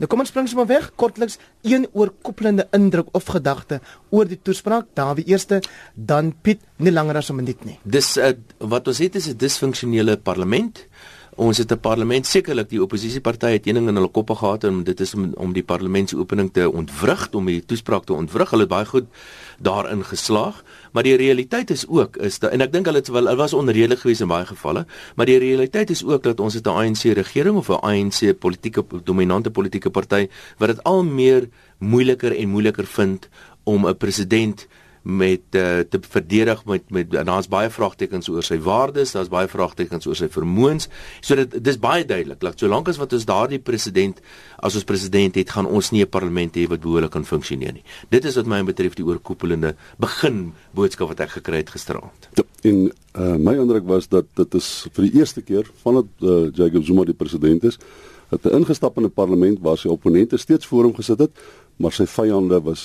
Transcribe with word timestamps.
Nou 0.00 0.08
kom 0.08 0.22
ons 0.22 0.30
spring 0.32 0.48
sommer 0.48 0.68
weg 0.70 0.86
kortliks 0.96 1.36
een 1.68 1.84
oorkoepelende 1.92 2.64
indruk 2.76 3.10
of 3.12 3.26
gedagte 3.28 3.82
oor 4.08 4.28
die 4.28 4.38
toespraak 4.40 4.88
Dawie 4.96 5.26
eerste 5.28 5.60
dan 5.94 6.32
Piet 6.40 6.62
nie 6.80 6.92
langer 6.92 7.20
as 7.20 7.28
'n 7.30 7.36
minuut 7.36 7.64
nie. 7.64 7.78
Dis 7.84 8.16
uh, 8.16 8.32
wat 8.58 8.88
ons 8.88 8.98
het 8.98 9.14
is 9.14 9.28
'n 9.28 9.36
disfunksionele 9.36 10.16
parlement. 10.16 10.86
Ons 11.40 11.56
het 11.56 11.72
'n 11.72 11.80
parlement 11.80 12.26
sekerlik 12.26 12.68
die 12.68 12.82
oppositiepartye 12.82 13.56
het 13.56 13.66
ening 13.66 13.88
in 13.88 13.94
hulle 13.94 14.10
koppe 14.12 14.34
gehad 14.34 14.64
en 14.64 14.84
dit 14.84 15.00
is 15.00 15.14
om, 15.14 15.32
om 15.34 15.52
die 15.52 15.62
parlementsopening 15.62 16.52
te 16.52 16.70
ontwrig 16.70 17.28
om 17.32 17.46
die 17.46 17.64
toespraak 17.64 18.04
te 18.04 18.12
ontwrig. 18.12 18.50
Hulle 18.50 18.62
het 18.62 18.70
baie 18.70 18.84
goed 18.84 19.06
daarin 19.58 20.04
geslaag, 20.04 20.62
maar 20.92 21.02
die 21.02 21.16
realiteit 21.16 21.70
is 21.70 21.88
ook 21.88 22.16
is 22.16 22.38
dat 22.38 22.50
en 22.50 22.60
ek 22.60 22.72
dink 22.72 22.84
hulle 22.84 22.98
het 22.98 23.08
wel 23.08 23.24
hulle 23.24 23.36
was 23.36 23.52
onredelik 23.52 23.98
geweest 23.98 24.20
in 24.20 24.28
baie 24.28 24.46
gevalle, 24.46 24.86
maar 25.16 25.26
die 25.26 25.38
realiteit 25.38 25.90
is 25.90 26.04
ook 26.04 26.22
dat 26.22 26.40
ons 26.40 26.54
het 26.54 26.66
'n 26.66 26.76
ANC 26.76 27.02
regering 27.16 27.56
of 27.56 27.68
'n 27.68 27.80
ANC 27.80 28.38
politieke 28.38 28.84
dominante 29.04 29.50
politieke 29.50 29.90
party 29.90 30.28
wat 30.58 30.68
dit 30.68 30.82
al 30.84 31.04
meer 31.04 31.48
moeiliker 31.78 32.36
en 32.36 32.48
moeiliker 32.48 32.86
vind 32.86 33.28
om 33.64 33.86
'n 33.86 33.96
president 33.96 34.66
met 35.02 35.56
uh, 35.56 35.80
te 35.88 36.00
verdedig 36.08 36.64
met 36.64 36.90
met 36.90 37.10
daar's 37.10 37.48
baie 37.48 37.70
vraagtekens 37.70 38.28
oor 38.28 38.44
sy 38.44 38.58
waardes, 38.60 39.14
daar's 39.16 39.30
baie 39.32 39.48
vraagtekens 39.48 40.06
oor 40.06 40.16
sy 40.18 40.28
vermoëns. 40.28 40.88
So 41.20 41.38
dit 41.40 41.56
dis 41.64 41.78
baie 41.80 42.04
duidelik. 42.04 42.42
Laat 42.42 42.60
solank 42.60 42.88
as 42.88 43.00
wat 43.00 43.12
ons 43.16 43.24
daardie 43.24 43.58
president 43.58 44.20
as 44.60 44.76
ons 44.76 44.84
president 44.84 45.34
het, 45.40 45.50
gaan 45.50 45.66
ons 45.66 45.90
nie 45.90 46.02
'n 46.02 46.08
parlement 46.08 46.56
hê 46.56 46.68
wat 46.68 46.80
behoorlik 46.80 47.10
kan 47.10 47.24
funksioneer 47.24 47.72
nie. 47.72 47.84
Dit 48.10 48.24
is 48.24 48.36
wat 48.36 48.46
my 48.46 48.62
betref 48.62 48.94
die 48.94 49.04
oorkoepelende 49.04 49.74
begin 49.98 50.52
boodskap 50.74 51.08
wat 51.08 51.20
ek 51.20 51.30
gekry 51.30 51.56
het 51.56 51.70
gisteraand. 51.70 52.28
Ja, 52.34 52.44
en 52.62 52.92
uh, 53.16 53.36
my 53.36 53.56
indruk 53.56 53.86
was 53.86 54.08
dat 54.08 54.26
dit 54.34 54.54
is 54.54 54.86
vir 54.92 55.04
die 55.04 55.18
eerste 55.18 55.42
keer 55.42 55.64
vandat 55.82 56.06
uh, 56.20 56.52
Jacob 56.52 56.84
Zuma 56.84 57.04
die 57.04 57.14
president 57.14 57.64
is, 57.64 57.78
het 58.30 58.44
hy 58.44 58.50
ingestap 58.50 58.96
in 58.96 59.04
'n 59.04 59.10
parlement 59.10 59.58
waar 59.60 59.78
sy 59.78 59.88
opponente 59.88 60.36
steeds 60.36 60.66
voor 60.66 60.84
hom 60.84 60.94
gesit 60.94 61.18
het 61.18 61.30
maar 61.80 61.94
sy 61.96 62.04
vyande 62.04 62.58
was 62.60 62.82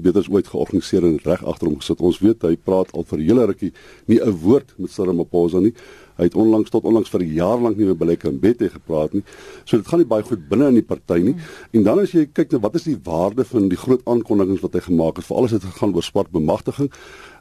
beter 0.00 0.22
as 0.22 0.30
ooit 0.32 0.48
georganiseer 0.48 1.04
en 1.04 1.18
reg 1.24 1.42
agter 1.44 1.68
hom 1.68 1.78
gesit. 1.82 2.00
Ons 2.00 2.20
weet 2.24 2.44
hy 2.46 2.54
praat 2.56 2.92
al 2.96 3.04
vir 3.04 3.18
'n 3.18 3.28
hele 3.28 3.46
rukkie 3.46 3.72
nie 4.08 4.20
'n 4.20 4.32
woord 4.42 4.72
met 4.78 4.90
Cyril 4.90 5.12
Ramaphosa 5.12 5.60
nie. 5.60 5.74
Hy 6.16 6.24
het 6.24 6.34
onlangs 6.34 6.70
tot 6.70 6.84
onlangs 6.84 7.10
vir 7.10 7.20
'n 7.20 7.34
jaar 7.34 7.60
lank 7.60 7.76
nie 7.76 7.86
met 7.86 7.98
Belekke 7.98 8.28
en 8.28 8.40
Bette 8.40 8.68
gepraat 8.70 9.12
nie. 9.12 9.22
So 9.64 9.76
dit 9.76 9.86
gaan 9.86 9.98
nie 9.98 10.06
baie 10.06 10.22
goed 10.22 10.48
binne 10.48 10.68
in 10.68 10.74
die 10.74 10.82
party 10.82 11.20
nie. 11.22 11.36
En 11.72 11.82
dan 11.82 11.98
as 11.98 12.12
jy 12.12 12.26
kyk 12.32 12.52
na 12.52 12.58
wat 12.58 12.74
is 12.74 12.84
die 12.84 12.98
waarde 13.04 13.44
van 13.44 13.68
die 13.68 13.76
groot 13.76 14.00
aankondigings 14.04 14.62
wat 14.62 14.72
hy 14.72 14.80
gemaak 14.80 15.16
het, 15.16 15.26
veral 15.26 15.44
as 15.44 15.50
dit 15.50 15.62
gaan 15.62 15.94
oor 15.94 16.02
swart 16.02 16.30
bemagtiging. 16.30 16.90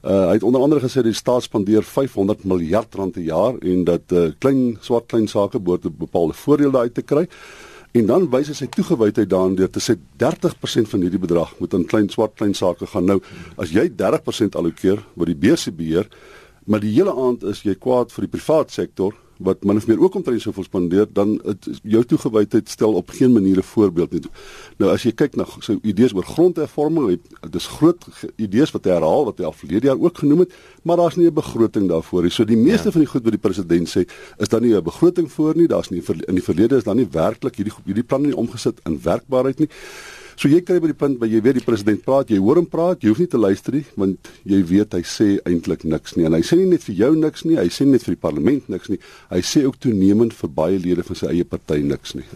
Uh, 0.04 0.28
hy 0.28 0.34
het 0.34 0.44
onder 0.44 0.62
andere 0.62 0.82
gesê 0.82 1.02
die 1.04 1.14
staat 1.14 1.44
spandeer 1.44 1.84
500 1.84 2.44
miljard 2.44 2.94
rand 2.95 3.14
per 3.14 3.22
jaar 3.22 3.56
en 3.62 3.84
dat 3.84 4.12
uh, 4.12 4.32
klein 4.39 4.78
swart 4.82 5.08
klein 5.08 5.28
sake 5.28 5.60
behoort 5.60 5.98
bepaalde 5.98 6.34
voordele 6.34 6.78
uit 6.78 6.94
te 6.94 7.02
kry. 7.02 7.28
En 7.96 8.06
dan 8.06 8.28
wys 8.34 8.52
hy 8.52 8.56
sy 8.58 8.68
toegewydheid 8.74 9.30
daaraan 9.32 9.56
deur 9.58 9.70
te 9.72 9.82
sê 9.84 9.96
30% 10.22 10.90
van 10.92 11.06
hierdie 11.06 11.22
bedrag 11.22 11.54
moet 11.62 11.74
aan 11.74 11.86
klein 11.88 12.10
swart 12.14 12.36
klein 12.38 12.54
sake 12.58 12.90
gaan. 12.92 13.08
Nou, 13.08 13.22
as 13.58 13.72
jy 13.74 13.88
30% 13.90 14.58
allokeer 14.60 15.02
wat 15.16 15.32
die 15.32 15.38
BC 15.38 15.74
beheer, 15.78 16.10
maar 16.68 16.84
die 16.84 16.92
hele 16.94 17.16
aand 17.16 17.46
is 17.48 17.64
jy 17.64 17.78
kwaad 17.80 18.12
vir 18.12 18.28
die 18.28 18.34
privaat 18.36 18.76
sektor, 18.76 19.16
wat 19.40 19.64
min 19.64 19.78
of 19.78 19.88
meer 19.88 20.00
ook 20.00 20.16
omtrent 20.16 20.42
sou 20.42 20.54
spandeer 20.64 21.08
dan 21.14 21.38
het 21.46 21.68
jou 21.84 22.04
toegewydheid 22.04 22.70
stel 22.70 22.94
op 22.94 23.10
geen 23.10 23.34
manier 23.34 23.58
'n 23.58 23.64
voorbeeld 23.64 24.12
nie. 24.12 24.22
Nou 24.78 24.92
as 24.92 25.04
jy 25.04 25.12
kyk 25.12 25.36
na 25.36 25.46
sy 25.60 25.80
idees 25.82 26.14
oor 26.14 26.24
grondhervorming, 26.24 27.20
dis 27.50 27.68
groot 27.68 28.06
idees 28.36 28.72
wat 28.72 28.86
hy 28.86 28.92
herhaal 28.92 29.26
wat 29.26 29.38
hy 29.38 29.46
al 29.46 29.54
verlede 29.54 29.88
jaar 29.88 30.00
ook 30.00 30.18
genoem 30.18 30.40
het, 30.40 30.54
maar 30.84 30.98
daar's 30.98 31.16
nie 31.16 31.28
'n 31.28 31.34
begroting 31.34 31.88
daarvoor 31.88 32.22
nie. 32.22 32.32
So 32.32 32.46
die 32.46 32.58
meeste 32.58 32.88
ja. 32.88 32.92
van 32.92 33.02
die 33.02 33.10
goed 33.10 33.24
wat 33.24 33.32
die 33.32 33.42
president 33.42 33.88
sê, 33.90 34.06
is 34.38 34.48
dan 34.48 34.62
nie 34.62 34.76
'n 34.76 34.84
begroting 34.84 35.32
voor 35.32 35.56
nie. 35.56 35.68
Daar's 35.68 35.90
nie 35.90 36.04
in 36.28 36.36
die 36.36 36.44
verlede 36.44 36.76
is 36.76 36.84
dan 36.84 36.96
nie 36.96 37.08
werklik 37.12 37.56
hierdie 37.56 37.74
hierdie 37.86 38.04
planne 38.04 38.28
nie 38.28 38.36
omgesit 38.36 38.80
in 38.86 39.00
werkbaarheid 39.02 39.60
nie. 39.60 39.70
So 40.38 40.52
jy 40.52 40.60
kry 40.62 40.76
by 40.78 40.92
die 40.92 40.98
punt 40.98 41.18
waar 41.18 41.32
jy 41.32 41.40
weet 41.42 41.58
die 41.58 41.66
president 41.66 42.04
praat, 42.06 42.30
jy 42.30 42.38
hoor 42.38 42.60
hom 42.60 42.68
praat, 42.70 43.02
jy 43.02 43.10
hoef 43.10 43.24
nie 43.24 43.30
te 43.32 43.40
luister 43.42 43.74
nie 43.74 43.86
want 43.98 44.28
jy 44.46 44.60
weet 44.70 44.94
hy 44.94 45.00
sê 45.02 45.26
eintlik 45.50 45.82
niks 45.90 46.14
nie. 46.14 46.28
En 46.30 46.36
hy 46.38 46.44
sê 46.46 46.60
nie 46.60 46.68
net 46.70 46.86
vir 46.86 47.00
jou 47.00 47.10
niks 47.17 47.42
nie, 47.48 47.56
hy 47.58 47.66
sê 47.73 47.88
net 47.89 48.06
vir 48.06 48.14
die 48.14 48.22
parlement 48.22 48.70
niks 48.70 48.92
nie. 48.94 49.00
Hy 49.32 49.42
sê 49.42 49.64
ook 49.66 49.80
toenemend 49.82 50.38
vir 50.38 50.54
baie 50.60 50.78
lede 50.84 51.08
van 51.08 51.17
sy 51.17 51.32
eie 51.32 51.48
party 51.48 51.80
niks 51.82 52.14
nie. 52.20 52.28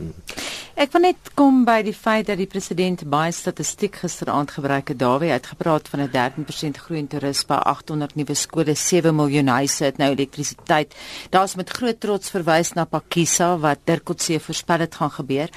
Ek 0.81 0.95
wil 0.95 1.05
net 1.05 1.29
kom 1.37 1.61
by 1.67 1.77
die 1.85 1.93
feit 1.93 2.25
dat 2.31 2.41
die 2.41 2.49
president 2.49 3.03
baie 3.11 3.29
statistiek 3.37 4.01
gisteraand 4.01 4.55
gebruik 4.57 4.89
het. 4.95 4.97
Dawie 4.97 5.29
het 5.29 5.51
gepraat 5.53 5.85
van 5.93 6.01
'n 6.01 6.09
13% 6.09 6.81
groei 6.81 6.99
in 7.05 7.07
toerisme, 7.07 7.61
800 7.61 8.15
nuwe 8.15 8.33
skole, 8.33 8.73
7 8.73 9.15
miljoen 9.15 9.47
huise 9.47 9.83
het 9.83 9.97
nou 9.97 10.09
elektrisiteit. 10.09 10.95
Daar's 11.29 11.55
met 11.55 11.69
groot 11.69 11.99
trots 11.99 12.31
verwys 12.31 12.73
na 12.73 12.85
Pakisa 12.85 13.57
wat 13.59 13.85
Dirkotse 13.85 14.39
voorspel 14.39 14.79
het 14.79 14.95
gaan 14.95 15.11
gebeur. 15.11 15.49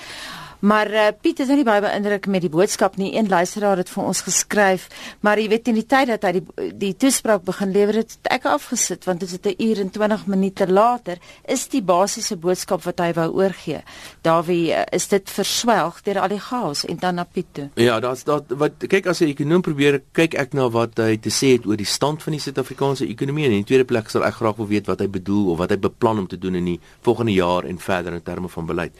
Maar 0.65 0.91
uh, 0.91 1.07
Piet 1.21 1.43
is 1.43 1.51
nou 1.51 1.59
nie 1.59 1.67
baie 1.67 1.83
beïndruk 1.85 2.25
met 2.33 2.41
die 2.41 2.49
boodskap 2.49 2.95
nie. 2.97 3.11
Een 3.19 3.29
luisteraar 3.29 3.83
het 3.83 3.91
vir 3.93 4.05
ons 4.09 4.23
geskryf, 4.25 4.87
maar 5.21 5.37
jy 5.37 5.51
weet 5.53 5.69
in 5.69 5.77
die 5.77 5.85
tyd 5.85 6.09
dat 6.09 6.23
hy 6.25 6.39
die 6.39 6.71
die 6.81 6.93
toespraak 6.97 7.43
begin 7.45 7.73
lewer 7.75 7.99
het, 8.01 8.15
het 8.17 8.31
ek 8.39 8.47
afgesit 8.49 9.05
want 9.05 9.21
dit 9.21 9.29
is 9.29 9.39
'n 9.45 9.55
uur 9.61 9.81
en 9.81 9.91
20 9.91 10.27
minute 10.27 10.67
later 10.67 11.19
is 11.45 11.69
die 11.69 11.83
basiese 11.83 12.37
boodskap 12.37 12.83
wat 12.85 12.99
hy 12.99 13.13
wou 13.13 13.29
oorgee. 13.43 13.83
Dawie, 14.23 14.73
uh, 14.73 14.83
is 14.93 15.09
dit 15.09 15.31
verswelg 15.31 16.01
deur 16.03 16.21
al 16.21 16.29
die 16.29 16.41
chaos 16.41 16.85
en 16.85 16.97
dan 16.97 17.15
na 17.15 17.25
Piet 17.25 17.47
toe. 17.53 17.69
Ja, 17.75 18.01
daar's 18.01 18.25
daar 18.25 18.41
wat 18.49 18.73
kyk 18.89 19.07
as 19.07 19.19
jy 19.19 19.29
ekonom 19.29 19.61
probeer 19.61 20.03
kyk 20.13 20.35
ek 20.35 20.55
na 20.55 20.71
wat 20.71 20.97
hy 20.97 21.17
te 21.17 21.31
sê 21.31 21.53
het 21.59 21.67
oor 21.67 21.77
die 21.77 21.87
stand 21.87 22.23
van 22.23 22.33
die 22.33 22.41
Suid-Afrikaanse 22.41 23.07
ekonomie 23.07 23.45
en 23.45 23.53
in 23.53 23.65
die 23.65 23.69
tweede 23.69 23.85
plek 23.85 24.09
sal 24.09 24.25
ek 24.25 24.35
graag 24.35 24.57
wil 24.57 24.67
weet 24.67 24.87
wat 24.87 25.01
hy 25.01 25.09
bedoel 25.09 25.51
of 25.51 25.59
wat 25.59 25.71
hy 25.71 25.77
beplan 25.77 26.19
om 26.19 26.27
te 26.27 26.39
doen 26.39 26.55
in 26.55 26.65
die 26.65 26.81
volgende 27.03 27.33
jaar 27.33 27.65
en 27.65 27.79
verder 27.79 28.13
in 28.13 28.23
terme 28.23 28.49
van 28.49 28.67
beleid. 28.67 28.93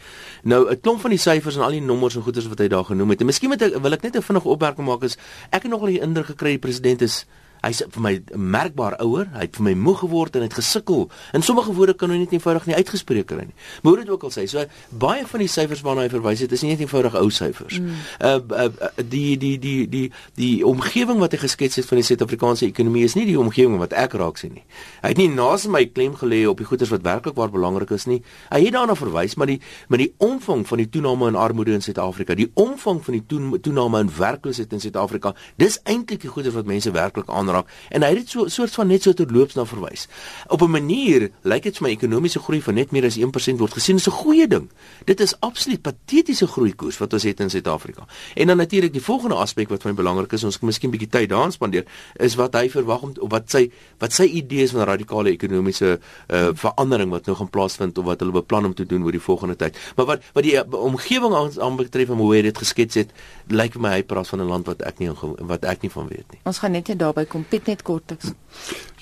Nou 0.43 0.69
'n 0.69 0.79
klomp 0.79 1.01
van 1.01 1.09
die 1.09 1.19
syfers 1.19 1.54
en 1.55 1.63
al 1.63 1.77
die 1.77 1.81
nommers 1.81 2.15
en 2.15 2.25
goeders 2.25 2.47
wat 2.51 2.59
hy 2.59 2.67
daar 2.67 2.85
genoem 2.85 3.09
het. 3.09 3.23
En 3.23 3.29
miskien 3.29 3.49
moet 3.49 3.61
ek 3.61 3.77
wil 3.81 3.93
ek 3.93 4.01
net 4.01 4.15
'n 4.15 4.21
vinnige 4.21 4.47
opmerking 4.47 4.87
maak 4.87 5.03
is 5.03 5.17
ek 5.51 5.63
het 5.63 5.71
nogal 5.71 5.87
die 5.87 6.01
indruk 6.01 6.25
gekry 6.25 6.55
die 6.57 6.63
president 6.67 7.01
is 7.01 7.25
hy's 7.65 7.81
vir 7.95 8.03
my 8.03 8.13
merkbaar 8.35 8.97
ouer, 9.03 9.29
hy 9.33 9.47
het 9.47 9.57
vir 9.57 9.65
my 9.69 9.73
moeg 9.87 10.03
geword 10.03 10.37
en 10.37 10.45
het 10.45 10.55
gesukkel. 10.55 11.07
In 11.37 11.45
sommige 11.45 11.73
woorde 11.73 11.95
kan 11.97 12.11
hy 12.13 12.19
net 12.21 12.33
eenvoudig 12.35 12.67
nie 12.69 12.77
uitgespreek 12.77 13.27
kry 13.29 13.47
nie. 13.47 13.55
Maar 13.81 13.95
hoe 13.95 14.03
dit 14.03 14.11
ook 14.13 14.25
al 14.27 14.33
sê, 14.33 14.45
so 14.49 14.63
baie 15.01 15.25
van 15.27 15.43
die 15.43 15.49
syfers 15.51 15.81
waarna 15.85 16.05
hy 16.05 16.11
verwys 16.13 16.43
het, 16.45 16.53
is 16.55 16.65
nie 16.65 16.73
net 16.73 16.83
eenvoudig 16.85 17.17
ou 17.19 17.27
syfers. 17.33 17.79
Mm. 17.81 18.03
Uh, 18.19 18.37
uh 18.65 18.91
die 19.01 19.37
die 19.41 19.55
die 19.61 19.87
die 19.89 20.05
die 20.37 20.53
omgewing 20.67 21.19
wat 21.23 21.35
hy 21.35 21.41
geskets 21.45 21.79
het 21.79 21.87
van 21.89 21.99
die 21.99 22.05
Suid-Afrikaanse 22.07 22.67
ekonomie 22.67 23.05
is 23.07 23.15
nie 23.17 23.25
die 23.27 23.37
omgewing 23.39 23.79
wat 23.81 23.95
ek 23.97 24.17
raak 24.19 24.39
sien 24.41 24.55
nie. 24.59 24.65
Hy 25.01 25.13
het 25.13 25.21
nie 25.21 25.29
naas 25.33 25.65
my 25.71 25.85
klem 25.89 26.15
gelê 26.19 26.43
op 26.49 26.61
die 26.61 26.67
goederes 26.69 26.93
wat 26.93 27.05
werklik 27.05 27.37
waar 27.39 27.53
belangrik 27.53 27.93
is 27.95 28.07
nie. 28.09 28.21
Hy 28.51 28.61
het 28.67 28.75
daarna 28.77 28.97
verwys, 28.99 29.37
maar 29.39 29.49
die 29.51 29.59
maar 29.89 30.01
die 30.01 30.11
omvang 30.23 30.65
van 30.67 30.81
die 30.83 30.89
toename 30.91 31.31
in 31.31 31.39
armoede 31.39 31.75
in 31.75 31.83
Suid-Afrika, 31.85 32.35
die 32.37 32.49
omvang 32.53 33.01
van 33.05 33.19
die 33.19 33.59
toename 33.61 34.05
in 34.05 34.11
werkloosheid 34.17 34.73
in 34.73 34.83
Suid-Afrika, 34.83 35.33
dis 35.61 35.79
eintlik 35.83 36.23
die 36.25 36.31
goederes 36.31 36.55
wat 36.57 36.69
mense 36.69 36.91
werklik 36.95 37.29
aanraak 37.29 37.54
raak 37.55 37.71
en 37.89 38.05
hy 38.05 38.11
het 38.13 38.23
dit 38.23 38.35
so 38.35 38.47
soort 38.51 38.75
van 38.77 38.91
net 38.91 39.05
so 39.05 39.13
terloops 39.15 39.55
na 39.57 39.65
verwys. 39.65 40.07
Op 40.47 40.61
'n 40.61 40.71
manier 40.71 41.29
lyk 41.43 41.63
dit 41.63 41.77
vir 41.77 41.87
my 41.87 41.91
ekonomiese 41.93 42.39
groei 42.39 42.61
van 42.61 42.75
net 42.75 42.91
meer 42.91 43.05
as 43.05 43.17
1% 43.17 43.59
word 43.59 43.73
gesien 43.73 43.95
as 43.95 44.07
'n 44.07 44.11
goeie 44.11 44.47
ding. 44.47 44.69
Dit 45.05 45.19
is 45.19 45.33
absoluut 45.39 45.81
patetiese 45.81 46.47
groeikoers 46.47 46.97
wat 46.97 47.13
ons 47.13 47.23
het 47.23 47.39
in 47.39 47.49
Suid-Afrika. 47.49 48.05
En 48.35 48.47
dan 48.47 48.57
natuurlik 48.57 48.93
die 48.93 49.01
volgende 49.01 49.35
aspek 49.35 49.69
wat 49.69 49.81
vir 49.81 49.91
my 49.91 49.95
belangrik 49.95 50.33
is, 50.33 50.43
ons 50.43 50.57
kan 50.57 50.67
miskien 50.67 50.91
bietjie 50.91 51.09
tyd 51.09 51.29
daaraan 51.29 51.51
spandeer, 51.51 51.85
is 52.13 52.35
wat 52.35 52.53
hy 52.53 52.69
verwag 52.69 53.01
om 53.01 53.13
wat 53.29 53.49
sy 53.49 53.71
wat 53.99 54.11
sy 54.11 54.23
idees 54.23 54.71
van 54.71 54.83
radikale 54.83 55.29
ekonomiese 55.29 55.99
uh, 56.29 56.49
verandering 56.53 57.09
wat 57.09 57.25
nou 57.25 57.35
gaan 57.35 57.49
plaasvind 57.49 57.97
of 57.97 58.05
wat 58.05 58.19
hulle 58.19 58.31
beplan 58.31 58.65
om 58.65 58.73
te 58.73 58.85
doen 58.85 59.03
oor 59.03 59.11
die 59.11 59.21
volgende 59.21 59.55
tyd. 59.55 59.77
Maar 59.95 60.05
wat 60.05 60.21
wat 60.33 60.43
die 60.43 60.55
uh, 60.55 60.63
omgewing 60.73 61.33
aan 61.35 61.75
betref 61.75 62.09
en 62.09 62.17
hoe 62.17 62.33
hy 62.35 62.41
dit 62.41 62.57
geskets 62.57 62.95
het, 62.95 63.13
lyk 63.47 63.73
vir 63.77 63.81
my 63.81 63.93
hy 63.95 64.03
praat 64.03 64.27
van 64.27 64.41
'n 64.41 64.47
land 64.47 64.65
wat 64.65 64.81
ek 64.81 64.99
nie 64.99 65.11
wat 65.39 65.63
ek 65.63 65.81
nie 65.81 65.91
van 65.91 66.07
weet 66.07 66.31
nie. 66.31 66.39
Ons 66.43 66.59
gaan 66.59 66.71
net 66.71 66.87
net 66.87 66.99
daarby 66.99 67.25
kom 67.25 67.44
Piet 67.49 67.67
net 67.69 67.81
kortliks. 67.85 68.31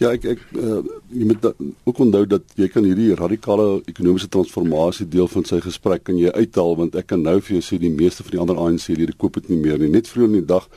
Ja, 0.01 0.09
ek 0.11 0.25
ek 0.25 0.41
uh, 0.57 0.79
jy 1.13 1.27
moet 1.29 1.41
da, 1.43 1.51
ook 1.87 1.99
onthou 2.05 2.23
dat 2.27 2.55
jy 2.59 2.67
kan 2.71 2.83
hierdie 2.87 3.13
radikale 3.15 3.67
ekonomiese 3.85 4.29
transformasie 4.33 5.07
deel 5.07 5.29
van 5.31 5.45
sy 5.47 5.61
gesprek 5.63 6.03
kan 6.09 6.17
jy 6.17 6.33
uithaal 6.33 6.75
want 6.81 6.97
ek 6.99 7.11
kan 7.13 7.21
nou 7.21 7.37
vir 7.39 7.59
jou 7.59 7.63
sê 7.63 7.79
die 7.79 7.93
meeste 7.93 8.25
van 8.25 8.35
die 8.35 8.41
ander 8.41 8.59
ANC-lede 8.59 9.15
koop 9.17 9.39
dit 9.39 9.53
nie 9.53 9.61
meer 9.61 9.79
nie. 9.79 9.91
Net 9.93 10.09
vroeër 10.11 10.31
in 10.31 10.39
die 10.41 10.49
dag 10.49 10.67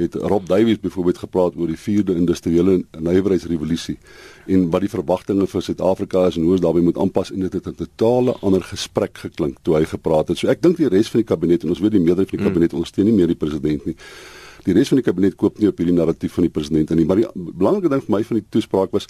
het 0.00 0.14
Rob 0.14 0.46
Davies 0.48 0.80
byvoorbeeld 0.80 1.18
gepraat 1.18 1.56
oor 1.56 1.68
die 1.68 1.78
vierde 1.78 2.14
industriële 2.16 2.78
nywerheidsrevolusie 2.96 3.98
en 4.46 4.70
wat 4.72 4.86
die 4.86 4.92
verwagtinge 4.92 5.46
vir 5.46 5.64
Suid-Afrika 5.66 6.24
is 6.30 6.38
en 6.40 6.46
hoe 6.48 6.56
ons 6.56 6.64
daarbey 6.64 6.84
moet 6.86 6.98
aanpas 6.98 7.32
en 7.34 7.44
dit 7.44 7.52
het 7.52 7.66
'n 7.68 7.76
totale 7.84 8.34
ander 8.40 8.62
gesprek 8.62 9.18
geklink 9.18 9.58
toe 9.62 9.76
hy 9.76 9.84
gepraat 9.84 10.28
het. 10.28 10.38
So 10.38 10.48
ek 10.48 10.62
dink 10.62 10.76
die 10.76 10.88
res 10.88 11.10
van 11.12 11.20
die 11.20 11.28
kabinet 11.28 11.62
en 11.62 11.68
ons 11.68 11.80
weet 11.80 11.92
die 11.92 12.00
meerderheid 12.00 12.30
van 12.30 12.38
die 12.38 12.44
hmm. 12.44 12.54
kabinet 12.54 12.72
ondersteun 12.72 13.04
nie 13.04 13.14
meer 13.14 13.26
die 13.26 13.42
president 13.44 13.86
nie 13.86 13.96
die 14.64 14.74
res 14.76 14.88
van 14.92 15.00
die 15.00 15.04
kabinet 15.06 15.36
koop 15.36 15.58
nie 15.58 15.68
op 15.68 15.78
hierdie 15.78 15.94
narratief 15.96 16.32
van 16.38 16.44
die 16.46 16.52
president 16.54 16.90
nie 16.96 17.04
maar 17.08 17.16
die 17.22 17.28
belangrike 17.34 17.88
ding 17.92 18.02
vir 18.04 18.14
my 18.16 18.22
van 18.28 18.40
die 18.40 18.46
toespraak 18.50 18.92
was 18.92 19.08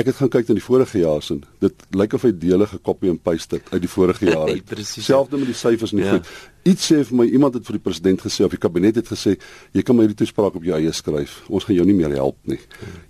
Ek 0.00 0.06
het 0.08 0.16
gaan 0.16 0.30
kyk 0.32 0.48
na 0.48 0.54
die 0.56 0.62
vorige 0.64 1.02
jaar 1.02 1.20
se. 1.20 1.34
Dit 1.60 1.82
lyk 1.92 2.14
of 2.16 2.22
hy 2.24 2.30
dele 2.32 2.64
gekopie 2.66 3.10
en 3.12 3.18
paste 3.20 3.58
uit 3.74 3.82
die 3.84 3.90
vorige 3.92 4.24
jaar 4.24 4.48
uit. 4.54 4.64
Presies. 4.64 5.04
Selfde 5.04 5.36
met 5.36 5.50
die 5.50 5.54
syfers 5.58 5.92
en 5.92 5.98
die 6.00 6.06
Ja. 6.06 6.14
goed. 6.16 6.30
Iets 6.62 6.84
sê 6.92 7.00
vir 7.02 7.16
my 7.18 7.24
iemand 7.26 7.56
het 7.58 7.64
vir 7.66 7.78
die 7.78 7.82
president 7.82 8.20
gesê 8.22 8.44
of 8.46 8.52
die 8.54 8.60
kabinet 8.62 9.00
het 9.00 9.08
gesê 9.10 9.34
jy 9.74 9.82
kan 9.82 9.96
my 9.98 10.04
hierdie 10.04 10.20
toespraak 10.20 10.54
op 10.54 10.62
jou 10.62 10.76
eie 10.76 10.92
skryf. 10.94 11.40
Ons 11.50 11.66
gaan 11.66 11.74
jou 11.74 11.86
nie 11.88 11.96
meer 11.98 12.14
help 12.14 12.36
nie. 12.46 12.60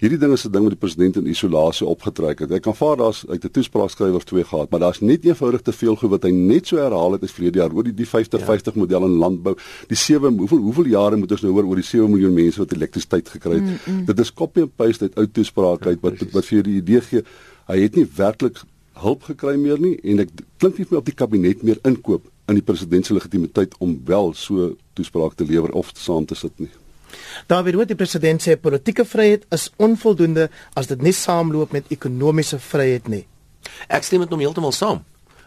Hierdie 0.00 0.18
ding 0.18 0.32
is 0.32 0.46
'n 0.46 0.52
ding 0.52 0.64
wat 0.64 0.72
die 0.72 0.80
president 0.80 1.16
in 1.16 1.26
isolasie 1.26 1.86
opgetrek 1.86 2.40
het. 2.40 2.50
Hy 2.50 2.60
kan 2.60 2.74
vaar 2.74 2.96
daar's 2.96 3.24
uit 3.28 3.44
'n 3.44 3.50
toespraak 3.50 3.90
skryf 3.90 4.14
of 4.14 4.24
twee 4.24 4.44
gehad, 4.44 4.70
maar 4.70 4.80
daar's 4.80 5.00
net 5.00 5.24
eenvoudig 5.24 5.62
te 5.62 5.72
veel 5.72 5.96
goed 5.96 6.10
wat 6.10 6.22
hy 6.22 6.30
net 6.30 6.66
so 6.66 6.76
herhaal 6.76 7.12
het 7.12 7.22
as 7.22 7.32
verlede 7.32 7.58
jaar 7.58 7.72
oor 7.72 7.84
die 7.84 7.94
die 7.94 8.06
50 8.06 8.40
Ja. 8.40 8.46
50 8.46 8.74
model 8.74 9.04
in 9.04 9.18
landbou. 9.18 9.54
Die 9.88 9.96
7 9.96 10.38
hoeveel 10.38 10.58
hoeveel 10.58 10.86
jare 10.86 11.16
moet 11.16 11.30
ons 11.30 11.42
nou 11.42 11.52
hoor 11.52 11.64
oor 11.64 11.76
die 11.76 11.84
7 11.84 12.10
miljoen 12.10 12.34
mense 12.34 12.58
wat 12.58 12.72
elektrisiteit 12.72 13.28
gekry 13.28 13.54
het. 13.54 13.62
Mm, 13.62 13.78
mm. 13.86 14.04
Dit 14.04 14.18
is 14.20 14.32
copy 14.32 14.60
and 14.60 14.76
paste 14.76 15.04
uit 15.04 15.14
ou 15.16 15.26
toesprake 15.26 15.88
uit 15.88 16.00
wat 16.00 16.18
wat 16.32 16.44
vir 16.46 16.58
jou 16.58 16.62
die 16.62 16.76
idee 16.80 17.00
gee 17.00 17.22
hy 17.70 17.80
het 17.84 17.96
nie 17.98 18.06
werklik 18.16 18.62
hulp 19.02 19.26
gekry 19.30 19.56
meer 19.60 19.80
nie 19.80 19.96
en 20.04 20.22
ek 20.24 20.32
klink 20.60 20.78
nie 20.78 20.86
vir 20.86 20.96
my 20.96 21.00
op 21.02 21.08
die 21.08 21.16
kabinet 21.16 21.64
meer 21.66 21.80
inkoop 21.88 22.28
in 22.50 22.58
die 22.58 22.64
president 22.66 23.06
se 23.06 23.14
legitimiteit 23.14 23.74
om 23.78 24.00
wel 24.04 24.32
so 24.34 24.72
toespraak 24.98 25.36
te 25.38 25.44
lewer 25.44 25.72
of 25.78 25.92
saam 25.94 26.26
te 26.26 26.34
sit 26.34 26.58
nie. 26.58 26.70
Daar 27.46 27.64
word 27.64 27.92
die 27.92 27.98
president 27.98 28.42
sê 28.42 28.56
politieke 28.56 29.04
vryheid 29.04 29.44
is 29.52 29.68
onvoldoende 29.76 30.48
as 30.78 30.88
dit 30.90 31.02
nie 31.02 31.14
saamloop 31.16 31.72
met 31.72 31.90
ekonomiese 31.92 32.58
vryheid 32.58 33.08
nie. 33.08 33.24
Ek 33.88 34.04
stem 34.04 34.24
met 34.24 34.32
hom 34.32 34.42
heeltemal 34.42 34.74
saam. 34.74 35.02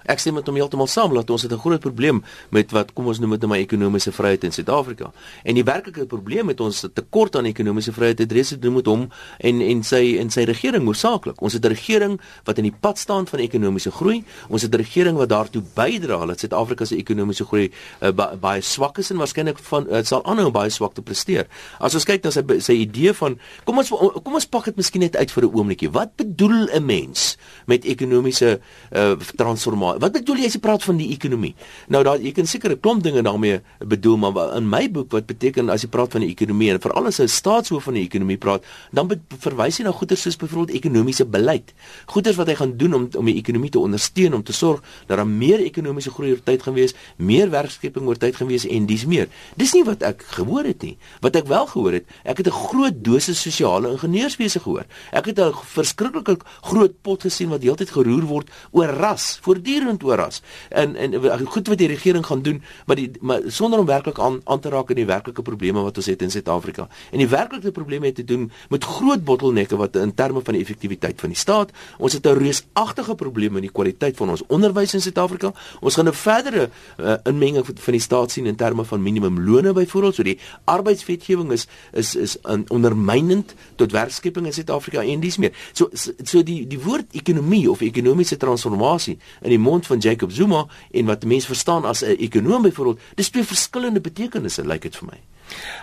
Ek 0.05 0.21
stem 0.21 0.35
met 0.37 0.45
hom 0.45 0.57
heeltemal 0.59 0.87
saam 0.87 1.13
dat 1.17 1.29
ons 1.33 1.41
het 1.41 1.51
'n 1.51 1.57
groot 1.57 1.79
probleem 1.79 2.23
met 2.49 2.71
wat 2.71 2.93
kom 2.93 3.07
ons 3.07 3.19
noem 3.19 3.31
dit 3.31 3.39
nou 3.39 3.49
maar 3.49 3.59
ekonomiese 3.59 4.11
vryheid 4.11 4.43
in 4.43 4.51
Suid-Afrika. 4.51 5.11
En 5.43 5.55
die 5.55 5.63
werklike 5.63 6.05
probleem 6.05 6.45
met 6.45 6.59
ons 6.59 6.85
tekort 6.93 7.35
aan 7.35 7.45
ekonomiese 7.45 7.91
vryheid 7.91 8.19
het 8.19 8.31
reeds 8.31 8.49
te 8.49 8.59
doen 8.59 8.73
met 8.73 8.85
hom 8.85 9.09
en 9.39 9.61
en 9.61 9.83
sy 9.83 10.17
en 10.19 10.29
sy 10.29 10.43
regering 10.43 10.85
hoofsaaklik. 10.85 11.41
Ons 11.41 11.53
het 11.53 11.65
'n 11.65 11.67
regering 11.67 12.21
wat 12.43 12.57
in 12.57 12.63
die 12.63 12.75
pad 12.79 12.97
staan 12.97 13.27
van 13.27 13.39
ekonomiese 13.39 13.91
groei. 13.91 14.23
Ons 14.49 14.61
het 14.61 14.73
'n 14.73 14.77
regering 14.77 15.17
wat 15.17 15.29
daartoe 15.29 15.63
bydra 15.73 16.25
dat 16.25 16.39
Suid-Afrika 16.39 16.85
se 16.85 16.95
ekonomiese 16.95 17.45
groei 17.45 17.71
uh, 18.01 18.11
ba 18.11 18.35
baie 18.35 18.61
swak 18.61 18.97
is 18.97 19.09
en 19.09 19.17
waarskynlik 19.17 19.57
van 19.57 19.87
uh, 19.89 20.03
sal 20.03 20.25
aanhou 20.25 20.51
baie 20.51 20.69
swak 20.69 20.93
te 20.93 21.01
presteer. 21.01 21.47
As 21.79 21.93
ons 21.93 22.03
kyk 22.03 22.23
na 22.23 22.31
sy 22.31 22.43
sy 22.59 22.73
idee 22.73 23.13
van 23.13 23.39
kom 23.63 23.77
ons 23.77 23.89
kom 24.23 24.33
ons 24.33 24.45
pak 24.45 24.65
dit 24.65 24.75
miskien 24.75 25.01
net 25.01 25.15
uit 25.15 25.31
vir 25.31 25.43
'n 25.43 25.55
oombliekie. 25.55 25.91
Wat 25.91 26.15
bedoel 26.15 26.69
'n 26.73 26.85
mens 26.85 27.37
met 27.65 27.85
ekonomiese 27.85 28.59
uh, 28.91 29.15
transformasie? 29.35 29.94
Wat 29.99 30.11
bedoel 30.11 30.41
jy 30.43 30.45
as 30.45 30.55
jy 30.57 30.59
praat 30.59 30.83
van 30.83 30.97
die 30.97 31.09
ekonomie? 31.13 31.53
Nou 31.87 32.03
daar 32.03 32.19
jy 32.19 32.31
kan 32.35 32.45
seker 32.45 32.71
'n 32.71 32.79
klomp 32.79 33.03
dinge 33.03 33.21
daarmee 33.21 33.61
bedoel, 33.79 34.17
maar 34.17 34.55
in 34.57 34.69
my 34.69 34.91
boek 34.91 35.11
wat 35.11 35.25
beteken 35.25 35.69
as 35.69 35.81
jy 35.81 35.89
praat 35.89 36.11
van 36.11 36.21
die 36.21 36.29
ekonomie 36.29 36.71
en 36.71 36.79
veral 36.81 37.05
as 37.05 37.19
'n 37.19 37.27
staatshoof 37.27 37.83
van 37.83 37.93
die 37.93 38.03
ekonomie 38.03 38.37
praat, 38.37 38.63
dan 38.91 39.09
verwys 39.39 39.77
hy 39.77 39.83
na 39.83 39.91
goeie 39.91 40.15
soos 40.15 40.35
byvoorbeeld 40.35 40.75
ekonomiese 40.75 41.25
beleid. 41.25 41.73
Goeders 42.05 42.35
wat 42.35 42.47
hy 42.47 42.55
gaan 42.55 42.77
doen 42.77 42.93
om 42.93 43.09
om 43.15 43.25
die 43.25 43.35
ekonomie 43.35 43.69
te 43.69 43.79
ondersteun 43.79 44.33
om 44.33 44.43
te 44.43 44.53
sorg 44.53 44.81
dat 45.07 45.17
daar 45.17 45.27
meer 45.27 45.59
ekonomiese 45.59 46.11
groei 46.11 46.31
oor 46.31 46.43
tyd 46.43 46.63
gaan 46.63 46.73
wees, 46.73 46.93
meer 47.17 47.49
werkskepping 47.49 48.07
oor 48.07 48.17
tyd 48.17 48.35
gaan 48.35 48.47
wees 48.47 48.65
en 48.65 48.85
dis 48.85 49.05
meer. 49.05 49.27
Dis 49.55 49.73
nie 49.73 49.83
wat 49.83 50.01
ek 50.03 50.23
gehoor 50.23 50.63
het 50.63 50.81
nie. 50.81 50.97
Wat 51.21 51.35
ek 51.35 51.47
wel 51.47 51.65
gehoor 51.67 51.93
het, 51.93 52.05
ek 52.23 52.37
het 52.37 52.47
'n 52.47 52.51
groot 52.51 53.03
dosis 53.03 53.41
sosiale 53.41 53.91
ingenieurswese 53.91 54.59
gehoor. 54.59 54.85
Ek 55.11 55.25
het 55.25 55.39
'n 55.39 55.53
verskriklike 55.53 56.37
groot 56.61 57.01
pot 57.01 57.21
gesien 57.21 57.49
wat 57.49 57.61
heeltyd 57.61 57.89
geroer 57.89 58.25
word 58.25 58.49
oor 58.71 58.87
ras, 58.87 59.39
voortdurend 59.41 59.84
oor 60.03 60.17
ras. 60.17 60.41
En 60.69 60.95
en 60.95 61.13
goed 61.45 61.67
wat 61.67 61.77
die 61.77 61.87
regering 61.87 62.25
gaan 62.25 62.41
doen, 62.41 62.63
maar 62.85 62.95
die 62.95 63.11
maar 63.21 63.41
sonder 63.47 63.79
om 63.79 63.85
werklik 63.85 64.19
aan 64.19 64.41
aan 64.43 64.59
te 64.59 64.69
raak 64.69 64.89
aan 64.89 64.95
die 64.95 65.05
werklike 65.05 65.41
probleme 65.41 65.81
wat 65.81 65.97
ons 65.97 66.05
het 66.05 66.21
in 66.21 66.31
Suid-Afrika. 66.31 66.87
En 67.11 67.17
die 67.17 67.27
werklike 67.27 67.71
probleme 67.71 68.05
het 68.05 68.15
te 68.15 68.23
doen 68.23 68.51
met 68.69 68.83
groot 68.83 69.23
bottelnekke 69.23 69.75
wat 69.75 69.95
in 69.95 70.13
terme 70.13 70.41
van 70.43 70.53
die 70.53 70.61
effektiwiteit 70.61 71.19
van 71.19 71.29
die 71.29 71.37
staat. 71.37 71.71
Ons 71.97 72.13
het 72.13 72.25
'n 72.25 72.37
reusagtige 72.37 73.15
probleem 73.15 73.51
met 73.51 73.61
die 73.61 73.71
kwaliteit 73.71 74.17
van 74.17 74.29
ons 74.29 74.43
onderwys 74.47 74.93
in 74.93 75.01
Suid-Afrika. 75.01 75.53
Ons 75.81 75.95
gaan 75.95 76.07
'n 76.07 76.13
verdere 76.13 76.69
uh, 76.99 77.13
inmenging 77.23 77.65
van 77.65 77.93
die 77.93 78.01
staat 78.01 78.31
sien 78.31 78.45
in 78.45 78.55
terme 78.55 78.85
van 78.85 79.01
minimumlone 79.01 79.73
byvoorbeeld. 79.73 80.15
So 80.15 80.23
die 80.23 80.39
arbeidswetgewing 80.63 81.51
is 81.51 81.67
is 81.91 82.15
is 82.15 82.37
um, 82.43 82.63
ondermynend 82.67 83.53
tot 83.75 83.91
werkskepping 83.91 84.45
in 84.45 84.53
Suid-Afrika 84.53 85.03
en 85.03 85.19
dis 85.19 85.37
meer. 85.37 85.53
So, 85.73 85.89
so 86.23 86.43
die 86.43 86.67
die 86.67 86.79
woord 86.79 87.05
ekonomie 87.11 87.69
of 87.69 87.81
ekonomiese 87.81 88.37
transformasie 88.37 89.17
in 89.41 89.49
die 89.49 89.59
mond 89.59 89.74
van 89.83 89.97
Jacob 89.99 90.31
Zuma 90.31 90.65
en 90.91 91.05
wat 91.05 91.25
mense 91.25 91.47
verstaan 91.47 91.85
as 91.85 92.03
'n 92.03 92.15
ekonom 92.17 92.61
byvoorbeeld, 92.61 92.99
dis 93.15 93.29
twee 93.29 93.43
verskillende 93.43 94.01
betekenisse 94.01 94.61
lyk 94.61 94.71
like 94.71 94.89
dit 94.89 94.95
vir 94.95 95.07
my. 95.11 95.19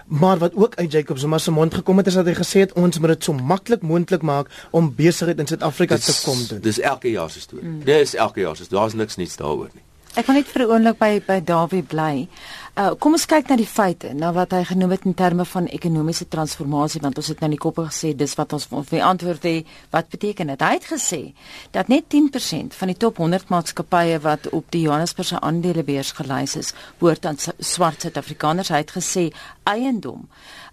Maar 0.07 0.39
wat 0.39 0.55
ook 0.55 0.75
uit 0.75 0.93
Jacob 0.93 1.19
Zuma 1.19 1.39
se 1.39 1.51
mond 1.51 1.75
gekom 1.75 1.97
het 1.97 2.07
is 2.07 2.15
dat 2.15 2.27
hy 2.27 2.35
gesê 2.35 2.65
het 2.65 2.73
ons 2.73 2.99
moet 2.99 3.09
dit 3.09 3.25
so 3.25 3.33
maklik 3.33 3.83
moontlik 3.83 4.23
maak 4.23 4.51
om 4.71 4.95
besigheid 4.95 5.39
in 5.39 5.47
Suid-Afrika 5.47 5.97
te 5.97 6.21
kom 6.25 6.47
doen. 6.49 6.61
Dis 6.61 6.81
elke 6.81 7.11
jaar 7.11 7.31
se 7.31 7.41
storie. 7.41 7.69
Mm. 7.69 7.85
Dis 7.85 8.15
elke 8.15 8.41
jaar 8.41 8.57
se. 8.57 8.65
Daar's 8.69 8.95
niks 8.95 9.17
niets 9.17 9.37
daaroor 9.37 9.71
nie. 9.73 9.83
Ek 10.13 10.27
wil 10.29 10.37
net 10.37 10.49
vir 10.53 10.63
'n 10.67 10.71
oomblik 10.71 10.99
by 10.99 11.23
by 11.25 11.41
Dawie 11.41 11.83
bly. 11.83 12.29
Uh 12.77 12.95
kom 13.01 13.13
ons 13.13 13.25
kyk 13.25 13.49
na 13.49 13.57
die 13.57 13.67
feite, 13.67 14.13
na 14.13 14.33
wat 14.33 14.53
hy 14.53 14.65
genoem 14.65 14.91
het 14.91 15.07
in 15.07 15.15
terme 15.15 15.45
van 15.45 15.67
ekonomiese 15.67 16.29
transformasie 16.29 17.01
want 17.01 17.17
ons 17.17 17.29
het 17.29 17.41
nou 17.41 17.49
in 17.49 17.57
die 17.57 17.65
koppe 17.65 17.83
gesê 17.89 18.13
dis 18.15 18.35
wat 18.37 18.53
ons 18.53 18.69
vir 18.69 19.01
antwoord 19.01 19.43
het. 19.43 19.67
Wat 19.91 20.09
beteken 20.11 20.47
dit? 20.47 20.61
Hy 20.61 20.73
het 20.73 20.85
gesê 20.85 21.33
dat 21.71 21.89
net 21.89 22.05
10% 22.09 22.75
van 22.75 22.89
die 22.89 22.97
top 22.97 23.17
100 23.17 23.49
maatskappye 23.49 24.19
wat 24.21 24.51
op 24.53 24.65
die 24.71 24.83
Johannesburgse 24.83 25.41
aandelebeurs 25.41 26.13
gelys 26.13 26.57
is, 26.57 26.75
behoort 26.99 27.27
aan 27.27 27.39
swart 27.59 28.01
Suid-Afrikaners. 28.01 28.69
Hy 28.69 28.77
het 28.85 28.93
gesê 28.93 29.33
eiendom 29.65 30.29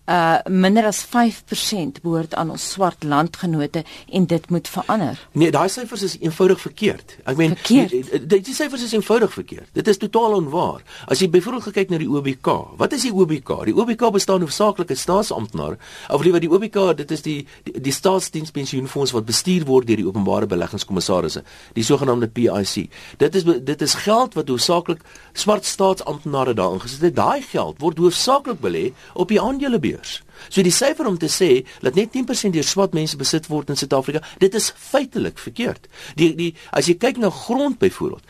uh 0.09 0.37
minder 0.49 0.85
as 0.85 1.05
5% 1.05 2.01
behoort 2.01 2.35
aan 2.35 2.49
ons 2.49 2.71
swart 2.71 3.03
landgenote 3.03 3.83
en 4.09 4.25
dit 4.25 4.49
moet 4.49 4.67
verander. 4.67 5.19
Nee, 5.31 5.51
daai 5.51 5.69
syfers 5.69 6.01
is 6.01 6.17
eenvoudig 6.19 6.61
verkeerd. 6.61 7.17
Ek 7.23 7.37
meen 7.37 7.55
die, 7.67 8.03
die, 8.25 8.41
die 8.41 8.55
syfers 8.55 8.83
is 8.83 8.93
eenvoudig 8.93 9.33
verkeerd. 9.33 9.69
Dit 9.73 9.87
is 9.87 10.01
totaal 10.01 10.37
onwaar. 10.39 10.81
As 11.07 11.21
jy 11.21 11.29
byvoorbeeld 11.29 11.73
kyk 11.73 11.93
na 11.93 12.01
die 12.01 12.09
OBK, 12.09 12.49
wat 12.81 12.93
is 12.97 13.05
die 13.07 13.13
OBK? 13.13 13.53
Die 13.69 13.75
OBK 13.75 14.09
bestaan 14.15 14.45
hoofsaaklik 14.45 14.89
uit 14.89 14.99
staatsamptenare. 14.99 15.77
Of 16.09 16.23
liewer 16.25 16.41
die 16.41 16.51
OBK, 16.51 16.81
dit 16.97 17.11
is 17.11 17.23
die 17.25 17.39
die, 17.63 17.75
die 17.89 17.93
staatsdienspensioenfonds 17.93 19.13
wat 19.15 19.27
bestuur 19.29 19.65
word 19.69 19.87
deur 19.89 19.99
die 20.01 20.07
openbare 20.07 20.49
beleggingskommissarisse, 20.49 21.43
die 21.77 21.85
sogenaamde 21.85 22.29
PIC. 22.33 22.89
Dit 23.21 23.35
is 23.35 23.45
dit 23.45 23.85
is 23.85 23.95
geld 24.05 24.37
wat 24.37 24.49
hoofsaaklik 24.49 25.03
swart 25.33 25.65
staatsamptenare 25.65 26.55
daarin 26.57 26.81
gesit 26.83 27.05
het. 27.09 27.17
Daai 27.19 27.41
geld 27.45 27.79
word 27.83 28.01
hoofsaaklik 28.01 28.61
belê 28.63 28.89
op 29.13 29.29
die 29.31 29.41
aandelebeurs. 29.41 29.98
years. 29.99 30.28
So 30.47 30.61
die 30.61 30.71
syfer 30.71 31.07
om 31.07 31.17
te 31.17 31.27
sê 31.27 31.65
dat 31.81 31.95
net 31.95 32.13
10% 32.15 32.55
deur 32.55 32.63
swart 32.63 32.93
mense 32.93 33.17
besit 33.17 33.47
word 33.47 33.69
in 33.69 33.75
Suid-Afrika, 33.75 34.21
dit 34.39 34.55
is 34.55 34.71
feitelik 34.75 35.39
verkeerd. 35.39 35.87
Die 36.15 36.35
die 36.35 36.53
as 36.71 36.87
jy 36.87 36.95
kyk 36.97 37.17
na 37.17 37.29
grond 37.29 37.79
byvoorbeeld, 37.79 38.23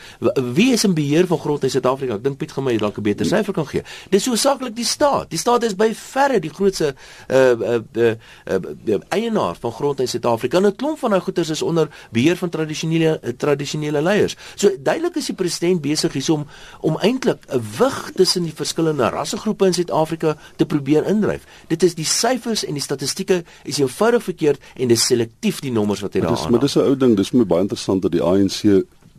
wie 0.55 0.71
is 0.73 0.83
in 0.83 0.93
beheer 0.93 1.27
van 1.27 1.39
grond 1.39 1.63
in 1.63 1.69
Suid-Afrika? 1.69 2.15
Ek 2.15 2.23
dink 2.23 2.37
Piet 2.37 2.51
gaan 2.51 2.63
my 2.63 2.77
dalk 2.77 2.97
'n 2.97 3.03
beter 3.03 3.25
syfer 3.25 3.53
kan 3.53 3.67
gee. 3.67 3.83
Dis 4.09 4.25
hoofsaaklik 4.25 4.75
die 4.75 4.85
staat. 4.85 5.29
Die 5.29 5.39
staat 5.39 5.63
is 5.63 5.75
by 5.75 5.93
verre 5.93 6.39
die 6.39 6.53
grootste 6.53 6.95
uh 7.27 7.49
uh, 7.51 7.79
uh, 7.95 8.15
uh, 8.47 8.59
uh 8.85 8.99
eienaar 9.09 9.55
van 9.59 9.71
grond 9.71 9.99
in 9.99 10.07
Suid-Afrika. 10.07 10.57
En 10.57 10.65
'n 10.65 10.75
klomp 10.75 10.99
van 10.99 11.09
daai 11.09 11.21
goederes 11.21 11.49
is 11.49 11.61
onder 11.61 11.89
beheer 12.11 12.37
van 12.37 12.49
tradisionele 12.49 13.19
uh, 13.23 13.29
tradisionele 13.37 14.01
leiers. 14.01 14.35
So 14.55 14.69
duidelik 14.79 15.15
is 15.15 15.25
die 15.25 15.35
president 15.35 15.81
besig 15.81 16.13
hiersom 16.13 16.47
om 16.79 16.97
eintlik 16.97 17.45
'n 17.47 17.61
wig 17.77 18.11
tussen 18.15 18.43
die 18.43 18.53
verskillende 18.55 19.09
rassegroepe 19.09 19.65
in 19.65 19.73
Suid-Afrika 19.73 20.37
te 20.55 20.65
probeer 20.65 21.05
indryf. 21.05 21.43
Dit 21.67 21.83
is 21.83 21.95
die 21.99 22.07
syfers 22.07 22.63
en 22.65 22.77
die 22.77 22.83
statistieke 22.85 23.41
is 23.67 23.79
eenvoudig 23.81 24.23
verkeerd 24.23 24.59
en 24.79 24.87
dis 24.87 25.03
selektief 25.09 25.59
die 25.65 25.71
nommers 25.75 25.99
wat 26.05 26.13
hy 26.15 26.21
daar 26.23 26.31
Dis 26.35 26.45
aan. 26.45 26.51
maar 26.55 26.63
dis 26.63 26.75
'n 26.77 26.85
ou 26.87 26.95
ding, 26.95 27.15
dis 27.17 27.31
my 27.33 27.43
baie 27.45 27.61
interessant 27.67 28.01
dat 28.01 28.11
die 28.15 28.23
ANC 28.23 28.61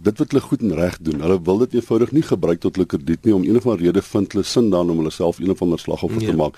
dit 0.02 0.16
wat 0.18 0.30
hulle 0.32 0.40
goed 0.40 0.62
en 0.64 0.72
reg 0.74 0.96
doen. 1.04 1.20
Hulle 1.20 1.36
wil 1.44 1.58
dit 1.58 1.74
eenvoudig 1.74 2.12
nie 2.16 2.22
gebruik 2.24 2.60
tot 2.60 2.74
hulle 2.76 2.86
krediet 2.88 3.24
nie 3.24 3.34
om 3.34 3.42
een 3.44 3.56
of 3.56 3.66
ander 3.66 3.84
rede 3.84 4.02
vind 4.02 4.32
hulle 4.32 4.44
sin 4.44 4.70
dan 4.70 4.88
om 4.90 4.96
hulle 4.96 5.10
self 5.12 5.38
een 5.38 5.50
of 5.50 5.60
ander 5.62 5.78
slagoffer 5.78 6.22
Ja. 6.22 6.30
te 6.30 6.36
maak. 6.36 6.54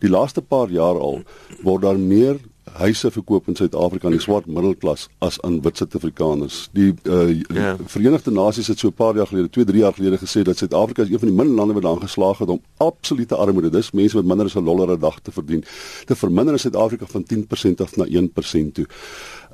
Die 0.00 0.10
laaste 0.10 0.40
paar 0.40 0.68
jaar 0.70 0.94
al 1.00 1.22
word 1.62 1.82
daar 1.82 1.98
meer 1.98 2.38
huise 2.72 3.10
verkoop 3.10 3.48
in 3.48 3.56
Suid-Afrika 3.56 4.06
aan 4.06 4.12
die 4.16 4.20
swart 4.20 4.46
middelklas 4.46 5.08
as 5.18 5.40
aan 5.40 5.60
wit 5.62 5.76
Suid-Afrikaners. 5.76 6.68
Die 6.72 6.94
uh, 7.04 7.42
Ja. 7.54 7.76
Verenigde 7.86 8.30
Nasies 8.30 8.66
het 8.66 8.78
so 8.78 8.88
'n 8.88 8.92
paar 8.92 9.16
jaar 9.16 9.26
gelede, 9.26 9.50
2, 9.50 9.64
3 9.64 9.78
jaar 9.78 9.92
gelede 9.92 10.18
gesê 10.18 10.42
dat 10.42 10.56
Suid-Afrika 10.56 11.02
is 11.02 11.10
een 11.10 11.18
van 11.18 11.28
die 11.28 11.36
min 11.36 11.54
lande 11.54 11.72
wat 11.72 11.82
daarin 11.82 12.02
geslaag 12.02 12.38
het 12.38 12.48
om 12.48 12.60
absolute 12.76 13.34
armoede, 13.34 13.70
dis 13.70 13.90
mense 13.90 14.16
met 14.16 14.26
minder 14.26 14.46
as 14.46 14.54
'n 14.54 14.64
dollar 14.64 14.90
'n 14.90 15.00
dag 15.00 15.20
te 15.20 15.32
verdien, 15.32 15.64
te 16.04 16.16
verminder 16.16 16.52
in 16.52 16.58
Suid-Afrika 16.60 17.06
van 17.06 17.24
10% 17.24 17.80
af 17.80 17.96
na 17.96 18.04
1% 18.04 18.74
toe. 18.74 18.86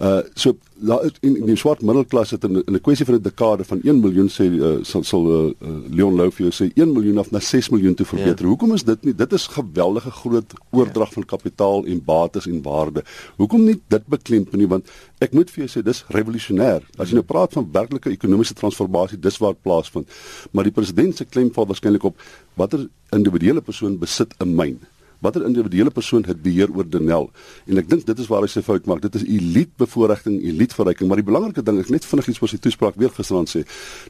Uh 0.00 0.22
so 0.34 0.56
is 0.82 1.12
in, 1.20 1.36
in 1.36 1.46
die 1.46 1.56
swart 1.56 1.82
middelklas 1.82 2.32
het 2.34 2.44
in, 2.44 2.62
in 2.66 2.74
'n 2.74 2.80
kwessie 2.80 3.06
van 3.06 3.14
'n 3.14 3.22
dekade 3.22 3.64
van 3.64 3.80
1 3.82 4.00
miljoen 4.00 4.28
sê 4.28 4.44
uh, 4.50 4.82
sal 4.82 5.02
sal 5.02 5.26
uh, 5.26 5.52
uh, 5.60 5.68
Leon 5.90 6.14
Lou 6.16 6.30
vir 6.30 6.48
jou 6.48 6.52
sê 6.52 6.72
1 6.74 6.92
miljoen 6.92 7.18
af 7.18 7.30
na 7.30 7.40
6 7.40 7.68
miljoen 7.68 7.94
toe 7.94 8.06
verbeter. 8.06 8.44
Ja. 8.44 8.48
Hoekom 8.48 8.74
is 8.74 8.84
dit 8.84 9.04
nie? 9.04 9.14
Dit 9.14 9.32
is 9.32 9.46
geweldige 9.46 10.10
groot 10.10 10.52
oordrag 10.70 11.08
ja. 11.08 11.14
van 11.14 11.24
kapitaal 11.24 11.84
en 11.86 12.04
bates 12.04 12.46
en 12.46 12.62
waarde. 12.62 13.04
Hoekom 13.36 13.64
nie 13.64 13.80
dit 13.88 14.06
beklemtoon 14.06 14.58
nie 14.58 14.68
want 14.68 14.88
ek 15.18 15.32
moet 15.32 15.50
vir 15.50 15.66
jou 15.66 15.70
sê 15.78 15.84
dis 15.84 16.04
revolusionêr. 16.08 16.82
As 16.98 17.08
jy 17.08 17.14
nou 17.14 17.26
praat 17.26 17.52
van 17.52 17.68
werklike 17.72 18.10
ekonomiese 18.10 18.54
transformasie, 18.54 19.18
dis 19.18 19.38
waar 19.38 19.52
dit 19.52 19.62
plaasvind. 19.62 20.08
Maar 20.50 20.64
die 20.64 20.72
president 20.72 21.16
se 21.16 21.24
klem 21.24 21.52
val 21.52 21.66
waarskynlik 21.66 22.04
op 22.04 22.16
watter 22.54 22.88
individuele 23.12 23.60
persoon 23.60 23.98
besit 23.98 24.34
'n 24.40 24.54
myn 24.56 24.80
watter 25.22 25.44
individuele 25.46 25.90
persoon 25.94 26.24
het 26.26 26.42
beheer 26.42 26.70
oor 26.74 26.88
Denel? 26.88 27.30
En 27.70 27.80
ek 27.80 27.88
dink 27.90 28.06
dit 28.08 28.22
is 28.22 28.28
waar 28.30 28.44
hy 28.44 28.50
sy 28.50 28.62
fout 28.66 28.88
maak. 28.90 29.02
Dit 29.04 29.16
is 29.20 29.24
elite 29.24 29.72
bevoordiging, 29.80 30.40
elite 30.50 30.76
verryking, 30.76 31.08
maar 31.10 31.20
die 31.22 31.26
belangrike 31.26 31.64
ding 31.66 31.78
is 31.82 31.92
net 31.94 32.06
vinnig 32.08 32.32
iets 32.32 32.42
wat 32.42 32.52
sy 32.52 32.58
toespraak 32.62 32.98
weer 33.00 33.12
gisterand 33.14 33.50
sê. 33.50 33.64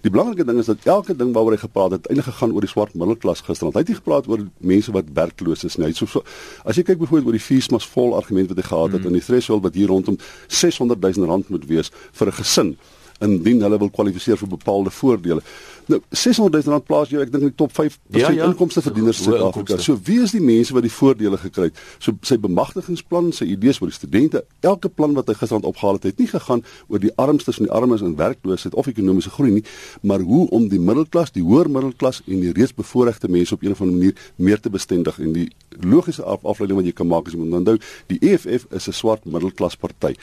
Die 0.04 0.12
belangrike 0.12 0.46
ding 0.48 0.60
is 0.62 0.70
dat 0.72 0.86
elke 0.88 1.16
ding 1.16 1.34
waaroor 1.36 1.56
hy 1.56 1.60
gepraat 1.64 1.98
het, 1.98 2.08
eintlik 2.08 2.30
gegaan 2.30 2.56
oor 2.56 2.64
die 2.64 2.72
swart 2.72 2.96
middelklas 2.96 3.44
gisterand. 3.46 3.76
Hy 3.76 3.84
het 3.84 3.92
nie 3.92 4.00
gepraat 4.00 4.30
oor 4.32 4.46
mense 4.72 4.94
wat 4.96 5.12
werkloos 5.14 5.66
is 5.68 5.78
nie. 5.78 5.90
Hy 5.90 5.98
so, 5.98 6.08
so 6.08 6.24
as 6.64 6.80
jy 6.80 6.86
kyk 6.88 7.02
byvoorbeeld 7.04 7.30
oor 7.32 7.38
die 7.38 7.44
feesmas 7.44 7.86
vol 7.92 8.16
argument 8.18 8.52
wat 8.52 8.62
hy 8.62 8.66
gehad 8.70 8.96
het 8.96 9.04
mm. 9.04 9.12
in 9.12 9.20
die 9.20 9.26
threshold 9.26 9.62
wat 9.68 9.78
hier 9.78 9.92
rondom 9.92 10.18
600 10.48 10.98
000 11.02 11.30
rand 11.30 11.52
moet 11.52 11.68
wees 11.70 11.92
vir 12.18 12.32
'n 12.32 12.38
gesin 12.40 12.76
indien 13.22 13.62
hulle 13.62 13.78
wil 13.78 13.90
kwalifiseer 13.90 14.38
vir 14.40 14.50
bepaalde 14.56 14.90
voordele. 14.90 15.42
Nou 15.86 16.00
600 16.10 16.64
000 16.64 16.74
rand 16.74 16.86
plaas 16.86 17.10
jou 17.10 17.22
ek 17.22 17.32
dink 17.32 17.42
in 17.42 17.50
die 17.50 17.58
top 17.58 17.72
5 17.74 17.98
ja, 18.14 18.30
ja. 18.30 18.46
inkomste 18.46 18.82
verdieners 18.84 19.18
in 19.18 19.24
Suid-Afrika. 19.24 19.78
So 19.82 19.98
wie 20.06 20.20
is 20.22 20.34
die 20.34 20.42
mense 20.42 20.74
wat 20.76 20.86
die 20.86 20.92
voordele 20.92 21.38
gekry 21.40 21.70
het? 21.70 21.80
So 22.02 22.14
sy 22.26 22.38
bemagtigingsplan, 22.42 23.32
sy 23.34 23.48
idees 23.54 23.80
vir 23.82 23.90
die 23.90 23.96
studente, 23.96 24.44
elke 24.60 24.90
plan 24.92 25.16
wat 25.18 25.30
hy 25.30 25.36
gisterand 25.40 25.66
opgehaal 25.68 25.98
het, 25.98 26.12
het 26.12 26.22
nie 26.22 26.28
gegaan 26.30 26.62
oor 26.88 27.02
die 27.02 27.12
armstes 27.20 27.58
en 27.58 27.66
die 27.66 27.74
armes 27.74 28.04
en 28.04 28.14
werkloosheid 28.18 28.76
of 28.78 28.90
ekonomiese 28.92 29.32
groei 29.34 29.50
nie, 29.58 29.64
maar 30.06 30.22
hoe 30.26 30.46
om 30.54 30.68
die 30.70 30.80
middelklas, 30.80 31.34
die 31.34 31.44
hoër 31.46 31.70
middelklas 31.72 32.22
en 32.26 32.44
die 32.44 32.54
reeds 32.54 32.74
bevoorregte 32.78 33.30
mense 33.32 33.54
op 33.54 33.62
'n 33.62 33.74
of 33.74 33.80
ander 33.80 33.96
manier 33.96 34.14
meer 34.36 34.60
te 34.60 34.70
bestendig 34.70 35.18
en 35.18 35.32
die 35.32 35.50
logiese 35.80 36.22
af 36.22 36.44
afleiding 36.44 36.78
wat 36.78 36.86
jy 36.86 36.92
kan 36.92 37.06
maak 37.06 37.26
is 37.26 37.34
om 37.34 37.52
onthou 37.52 37.78
die 38.06 38.18
EFF 38.20 38.66
is 38.70 38.88
'n 38.88 38.92
swart 38.92 39.24
middelklas 39.24 39.76
party. 39.76 40.14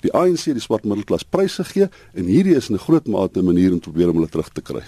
Die 0.00 0.12
ANC 0.12 0.44
het 0.44 0.54
die 0.54 0.62
swart 0.62 0.84
middelklas 0.84 1.24
pryse 1.24 1.64
gegee 1.64 1.88
en 2.14 2.24
hierdie 2.24 2.54
is 2.54 2.70
'n 2.70 2.78
groot 2.78 3.06
mate 3.06 3.40
'n 3.40 3.44
manier 3.44 3.72
om 3.72 3.80
te 3.80 3.90
probeer 3.90 4.08
om 4.08 4.14
hulle 4.14 4.28
terug 4.28 4.48
te 4.52 4.60
kry. 4.60 4.82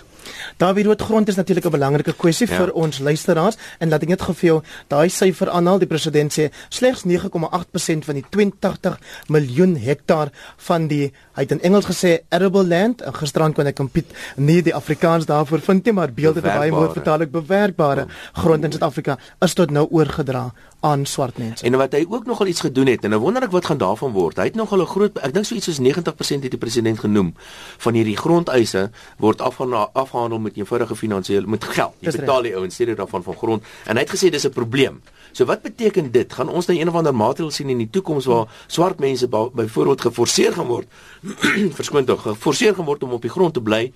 Dawie 0.57 0.85
rood 0.85 1.03
grond 1.03 1.29
is 1.29 1.37
natuurlik 1.37 1.65
'n 1.65 1.71
belangrike 1.71 2.13
kwessie 2.13 2.49
ja. 2.49 2.57
vir 2.57 2.73
ons 2.73 2.99
luisteraars 2.99 3.57
en 3.79 3.89
laat 3.89 4.03
ek 4.03 4.09
net 4.09 4.23
gou 4.23 4.35
vir 4.35 4.49
jou 4.49 4.63
daai 4.89 5.09
syfer 5.09 5.51
aanhaal 5.51 5.79
die 5.79 5.87
president 5.87 6.33
sê 6.33 6.51
slegs 6.69 7.05
9,8% 7.05 8.05
van 8.05 8.15
die 8.15 8.25
82 8.31 8.99
miljoen 9.29 9.77
hektaar 9.77 10.31
van 10.57 10.89
die 10.89 11.13
hy 11.35 11.43
het 11.43 11.53
in 11.53 11.63
Engels 11.63 11.87
gesê 11.87 12.19
arable 12.29 12.67
land 12.67 13.03
en 13.03 13.15
gisterand 13.15 13.55
kon 13.55 13.67
ek 13.67 13.77
kompet 13.77 14.07
nie 14.37 14.63
die 14.63 14.75
Afrikaans 14.75 15.27
daarvoor 15.27 15.61
vind 15.61 15.85
nie 15.85 15.93
maar 15.93 16.13
beelde 16.13 16.41
te 16.41 16.49
baie 16.49 16.71
woord 16.71 16.93
vertaal 16.99 17.23
ek 17.23 17.33
bewerkbare 17.33 18.07
ja. 18.07 18.43
grond 18.43 18.65
in 18.65 18.73
Suid-Afrika 18.73 19.19
is 19.41 19.55
tot 19.55 19.71
nou 19.71 19.87
oorgedra 19.91 20.51
aan 20.81 21.07
swart 21.07 21.39
mense. 21.39 21.65
En 21.65 21.77
wat 21.77 21.93
hy 21.93 22.05
ook 22.09 22.27
nogal 22.27 22.47
iets 22.47 22.61
gedoen 22.65 22.89
het 22.89 23.05
en 23.05 23.13
nou 23.13 23.21
wonder 23.21 23.45
ek 23.45 23.53
wat 23.53 23.69
gaan 23.69 23.79
daarvan 23.81 24.13
word. 24.17 24.39
Hy 24.41 24.49
het 24.49 24.57
nogal 24.57 24.81
'n 24.81 24.87
groot 24.87 25.19
ek 25.19 25.35
dink 25.35 25.45
so 25.45 25.55
iets 25.55 25.69
soos 25.69 25.79
90% 25.79 26.43
het 26.43 26.51
die 26.51 26.59
president 26.59 26.99
genoem 26.99 27.35
van 27.79 27.95
hierdie 27.95 28.17
grondeise 28.17 28.91
word 29.19 29.41
afgehandel 29.41 29.91
afgehandel 29.93 30.39
met 30.39 30.57
eenvoudige 30.57 30.97
finansiële 30.97 31.47
met 31.47 31.65
geld. 31.65 31.95
Jy 32.01 32.11
betaal 32.11 32.43
die 32.43 32.57
ouens 32.57 32.75
steeds 32.75 32.97
daarvan 32.97 33.23
van 33.23 33.37
grond 33.37 33.63
en 33.85 33.97
hy 33.97 34.03
het 34.03 34.11
gesê 34.11 34.31
dis 34.31 34.47
'n 34.47 34.51
probleem. 34.51 35.03
So 35.33 35.45
wat 35.45 35.63
beteken 35.63 36.11
dit? 36.11 36.33
Gaan 36.33 36.49
ons 36.49 36.67
nou 36.67 36.79
een 36.79 36.89
of 36.89 36.95
ander 36.95 37.15
maatreël 37.15 37.51
sien 37.51 37.69
in 37.69 37.79
die 37.79 37.91
toekoms 37.91 38.25
waar 38.25 38.47
swart 38.67 38.99
mense 38.99 39.29
byvoorbeeld 39.29 40.01
geforseer 40.01 40.53
gaan 40.53 40.67
word 40.67 40.87
verskoon 41.79 42.05
tog 42.05 42.23
geforseer 42.23 42.75
gaan 42.75 42.85
word 42.85 43.03
om 43.03 43.13
op 43.13 43.23
die 43.23 43.31
grond 43.31 43.55
te 43.55 43.61
bly 43.61 43.93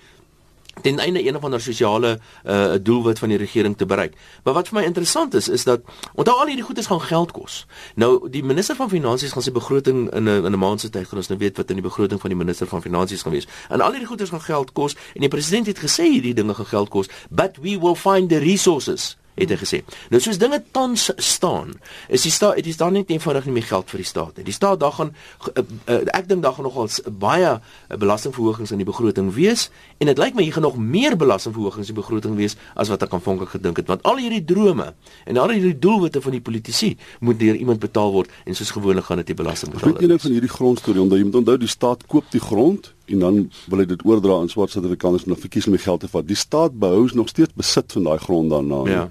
ten 0.82 0.98
einde 0.98 1.26
een 1.26 1.36
of 1.36 1.44
ander 1.44 1.60
sosiale 1.60 2.18
uh, 2.44 2.74
doelwit 2.82 3.18
van 3.18 3.28
die 3.28 3.38
regering 3.38 3.76
te 3.76 3.86
bereik. 3.86 4.14
Maar 4.42 4.54
wat 4.54 4.68
vir 4.68 4.78
my 4.78 4.84
interessant 4.84 5.34
is 5.34 5.48
is 5.48 5.64
dat 5.64 5.80
onthou 6.14 6.38
al 6.38 6.46
hierdie 6.46 6.64
goedes 6.64 6.86
gaan 6.86 7.00
geld 7.00 7.32
kos. 7.32 7.66
Nou 7.94 8.28
die 8.30 8.44
minister 8.44 8.76
van 8.76 8.88
finansies 8.88 9.32
gaan 9.32 9.42
sy 9.42 9.52
begroting 9.52 10.10
in 10.14 10.24
'n 10.24 10.44
in 10.44 10.52
'n 10.52 10.58
maand 10.58 10.80
se 10.80 10.90
tyd 10.90 11.08
gaan 11.08 11.18
ons 11.18 11.28
nou 11.28 11.38
weet 11.38 11.56
wat 11.56 11.68
in 11.68 11.80
die 11.80 11.88
begroting 11.88 12.20
van 12.20 12.30
die 12.30 12.38
minister 12.38 12.66
van 12.66 12.82
finansies 12.82 13.22
gaan 13.22 13.32
wees. 13.32 13.46
En 13.68 13.80
al 13.80 13.90
hierdie 13.90 14.08
goedes 14.08 14.28
gaan 14.28 14.40
geld 14.40 14.72
kos 14.72 14.96
en 15.14 15.20
die 15.20 15.28
president 15.28 15.66
het 15.66 15.78
gesê 15.78 16.02
hierdie 16.02 16.34
dinge 16.34 16.54
gaan 16.54 16.66
geld 16.66 16.88
kos, 16.88 17.08
but 17.30 17.56
we 17.60 17.78
will 17.78 17.94
find 17.94 18.28
the 18.28 18.38
resources 18.38 19.16
het 19.34 19.50
hy 19.50 19.58
gesê. 19.58 19.80
Nou 20.12 20.20
soos 20.22 20.38
dinge 20.38 20.60
tans 20.74 21.08
staan, 21.16 21.74
is 22.08 22.24
die 22.26 22.32
staat 22.32 22.60
is 22.64 22.78
daar 22.80 22.92
net 22.94 23.10
eenvoudig 23.10 23.48
nie 23.48 23.56
meer 23.58 23.68
geld 23.68 23.90
vir 23.90 24.02
die 24.02 24.08
staat 24.08 24.38
nie. 24.38 24.46
Die 24.46 24.54
staat 24.54 24.80
daar 24.80 24.94
gaan 24.94 25.12
uh, 25.14 25.64
uh, 25.90 26.00
ek 26.14 26.28
dink 26.30 26.44
daar 26.44 26.54
gaan 26.56 26.68
nogal 26.68 26.88
baie 27.18 27.50
uh, 27.56 27.98
belastingverhogings 27.98 28.74
in 28.74 28.82
die 28.82 28.88
begroting 28.88 29.32
wees 29.34 29.68
en 29.98 30.10
dit 30.10 30.22
lyk 30.22 30.38
my 30.38 30.46
hier 30.46 30.56
gaan 30.56 30.66
nog 30.66 30.78
meer 30.78 31.16
belastingverhogings 31.18 31.90
in 31.90 31.94
die 31.94 32.00
begroting 32.00 32.38
wees 32.38 32.56
as 32.74 32.90
wat 32.92 33.02
ek 33.06 33.14
aanvanklik 33.18 33.54
gedink 33.56 33.82
het 33.82 33.90
want 33.90 34.04
al 34.08 34.20
hierdie 34.22 34.42
drome 34.44 34.92
en 35.26 35.40
al 35.40 35.54
hierdie 35.54 35.76
doelwitte 35.78 36.22
van 36.24 36.36
die 36.36 36.42
politici 36.44 36.94
moet 37.20 37.38
deur 37.42 37.58
iemand 37.58 37.82
betaal 37.82 38.14
word 38.14 38.30
en 38.44 38.54
soos 38.54 38.70
gewoonlik 38.74 39.08
gaan 39.08 39.22
dit 39.22 39.32
die 39.32 39.38
belasting 39.38 39.74
betaal. 39.74 39.96
Ek 39.96 40.04
weet 40.04 40.14
nie 40.14 40.22
van 40.26 40.36
hierdie 40.38 40.54
grondstorie 40.54 41.02
omdat 41.02 41.20
jy 41.20 41.28
moet 41.30 41.40
onthou 41.42 41.58
die 41.60 41.70
staat 41.70 42.06
koop 42.10 42.30
die 42.34 42.42
grond 42.42 42.92
en 43.04 43.18
dan 43.18 43.38
wil 43.68 43.82
hy 43.82 43.86
dit 43.88 44.04
oordra 44.06 44.38
aan 44.40 44.48
swart 44.48 44.72
Suid-Afrikaners 44.72 45.26
om 45.28 45.36
verkies 45.36 45.66
om 45.68 45.76
die 45.76 45.82
geld 45.82 46.00
te 46.00 46.08
vat. 46.08 46.26
Die 46.28 46.38
staat 46.38 46.78
behou 46.80 47.04
nog 47.12 47.28
steeds 47.28 47.52
besit 47.56 47.92
van 47.92 48.08
daai 48.08 48.18
grond 48.18 48.50
daarna. 48.50 48.80
Ja. 48.90 49.02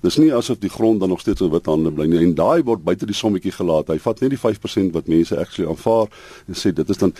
Dis 0.00 0.16
nie 0.16 0.30
asof 0.34 0.60
die 0.62 0.72
grond 0.72 1.00
dan 1.00 1.12
nog 1.12 1.20
steeds 1.20 1.44
in 1.44 1.52
wit 1.52 1.68
hande 1.68 1.92
bly 1.92 2.06
nie. 2.08 2.22
En 2.24 2.34
daai 2.38 2.62
word 2.64 2.84
buite 2.84 3.06
die 3.06 3.16
sommetjie 3.16 3.52
gelaat. 3.52 3.92
Hy 3.92 3.98
vat 4.00 4.24
net 4.24 4.32
die 4.32 4.40
5% 4.40 4.96
wat 4.96 5.10
mense 5.12 5.36
actually 5.36 5.68
aanvaar 5.68 6.08
en 6.46 6.58
sê 6.58 6.72
dit 6.72 6.88
is 6.88 7.02
dan 7.02 7.12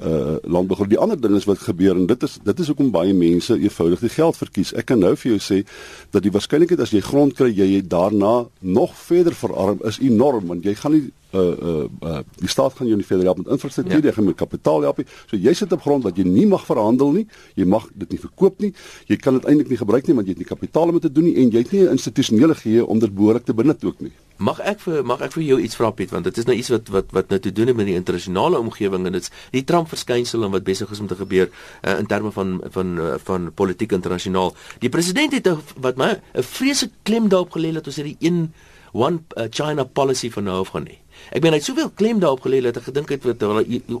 uh 0.00 0.36
landbou. 0.42 0.86
Die 0.88 0.98
ander 0.98 1.20
ding 1.20 1.36
is 1.36 1.44
wat 1.44 1.58
gebeur 1.58 1.96
en 1.96 2.06
dit 2.06 2.22
is 2.22 2.38
dit 2.42 2.60
is 2.60 2.66
hoekom 2.72 2.90
baie 2.90 3.14
mense 3.14 3.58
eenvoudig 3.58 4.00
die 4.00 4.12
geld 4.16 4.36
verkies. 4.36 4.74
Ek 4.74 4.90
kan 4.90 4.98
nou 4.98 5.14
vir 5.16 5.32
jou 5.32 5.40
sê 5.44 5.62
dat 6.10 6.22
die 6.22 6.32
waarskynlikheid 6.32 6.80
as 6.80 6.94
jy 6.94 7.00
grond 7.04 7.36
kry, 7.36 7.50
jy 7.52 7.82
daarna 7.86 8.46
nog 8.60 8.96
verder 8.96 9.34
verarm 9.34 9.80
is 9.84 10.00
enorm 10.00 10.46
want 10.46 10.64
jy 10.64 10.74
gaan 10.74 10.96
nie 10.96 11.08
uh 11.32 11.40
uh, 11.40 11.84
uh 12.02 12.20
die 12.42 12.48
staat 12.48 12.74
gaan 12.74 12.86
jou 12.86 12.96
nie 12.98 13.06
verder 13.06 13.24
help 13.24 13.38
met 13.38 13.52
infrastruktuur, 13.54 14.00
ja. 14.00 14.08
jy 14.10 14.14
gaan 14.16 14.24
met 14.24 14.36
kapitaal 14.36 14.82
help. 14.82 15.02
So 15.30 15.38
jy 15.38 15.52
sit 15.54 15.72
op 15.72 15.84
grond 15.84 16.02
wat 16.06 16.16
jy 16.18 16.24
nie 16.26 16.46
mag 16.50 16.64
verhandel 16.66 17.12
nie. 17.14 17.26
Jy 17.54 17.66
mag 17.70 17.86
dit 17.94 18.16
nie 18.16 18.18
verkoop 18.18 18.58
nie. 18.64 18.72
Jy 19.06 19.18
kan 19.22 19.38
dit 19.38 19.46
eintlik 19.46 19.70
nie 19.70 19.78
gebruik 19.78 20.08
nie 20.08 20.16
want 20.18 20.26
jy 20.26 20.34
het 20.34 20.42
nie 20.42 20.48
kapitaal 20.48 20.90
om 20.90 20.98
dit 20.98 21.06
te 21.06 21.12
doen 21.12 21.28
nie 21.28 21.36
en 21.42 21.54
jy 21.54 21.62
het 21.62 21.72
nie 21.72 21.84
'n 21.84 21.94
institusionele 21.98 22.54
geheue 22.54 22.86
om 22.86 22.98
dit 22.98 23.14
behoorlik 23.14 23.44
te 23.44 23.54
benut 23.54 23.84
ook 23.84 24.00
nie. 24.00 24.12
Mag 24.38 24.60
ek 24.60 24.80
vir 24.80 25.04
mag 25.04 25.20
ek 25.20 25.32
vir 25.32 25.42
jou 25.42 25.60
iets 25.60 25.76
vra 25.76 25.90
Piet 25.90 26.10
want 26.10 26.24
dit 26.24 26.38
is 26.38 26.46
nou 26.46 26.56
iets 26.56 26.68
wat 26.68 26.88
wat 26.88 27.12
wat 27.12 27.28
nou 27.28 27.40
te 27.40 27.52
doen 27.52 27.66
het 27.66 27.76
met 27.76 27.86
die 27.86 27.94
internasionale 27.94 28.58
omgewing 28.58 29.06
en 29.06 29.12
dit's 29.12 29.30
die 29.52 29.64
Trump 29.64 29.88
verskynsel 29.90 30.46
en 30.46 30.54
wat 30.54 30.66
besig 30.66 30.90
is 30.90 31.02
om 31.02 31.10
te 31.10 31.18
gebeur 31.18 31.50
uh, 31.50 31.98
in 31.98 32.08
terme 32.10 32.32
van 32.34 32.58
van 32.74 32.96
uh, 32.98 33.14
van 33.24 33.50
politiek 33.54 33.92
internasionaal. 33.96 34.54
Die 34.82 34.92
president 34.92 35.36
het 35.36 35.50
wat 35.76 35.96
my 36.00 36.16
'n 36.34 36.42
vreeslike 36.42 36.94
klem 37.02 37.28
daarop 37.28 37.52
gelê 37.56 37.72
dat 37.72 37.86
ons 37.86 37.96
hierdie 37.96 38.18
een 38.20 38.52
one 38.92 39.20
uh, 39.36 39.46
China 39.50 39.84
policy 39.84 40.30
van 40.30 40.44
nou 40.44 40.60
af 40.60 40.72
gaan 40.74 40.86
hê. 40.88 40.98
Ek 41.30 41.42
meen 41.42 41.54
hy 41.54 41.60
het 41.60 41.66
soveel 41.66 41.90
klem 41.94 42.20
daarop 42.22 42.42
gelê 42.46 42.62
dat 42.64 42.80
ek 42.80 42.88
gedink 42.90 43.12
het 43.14 43.24
wat 43.24 43.42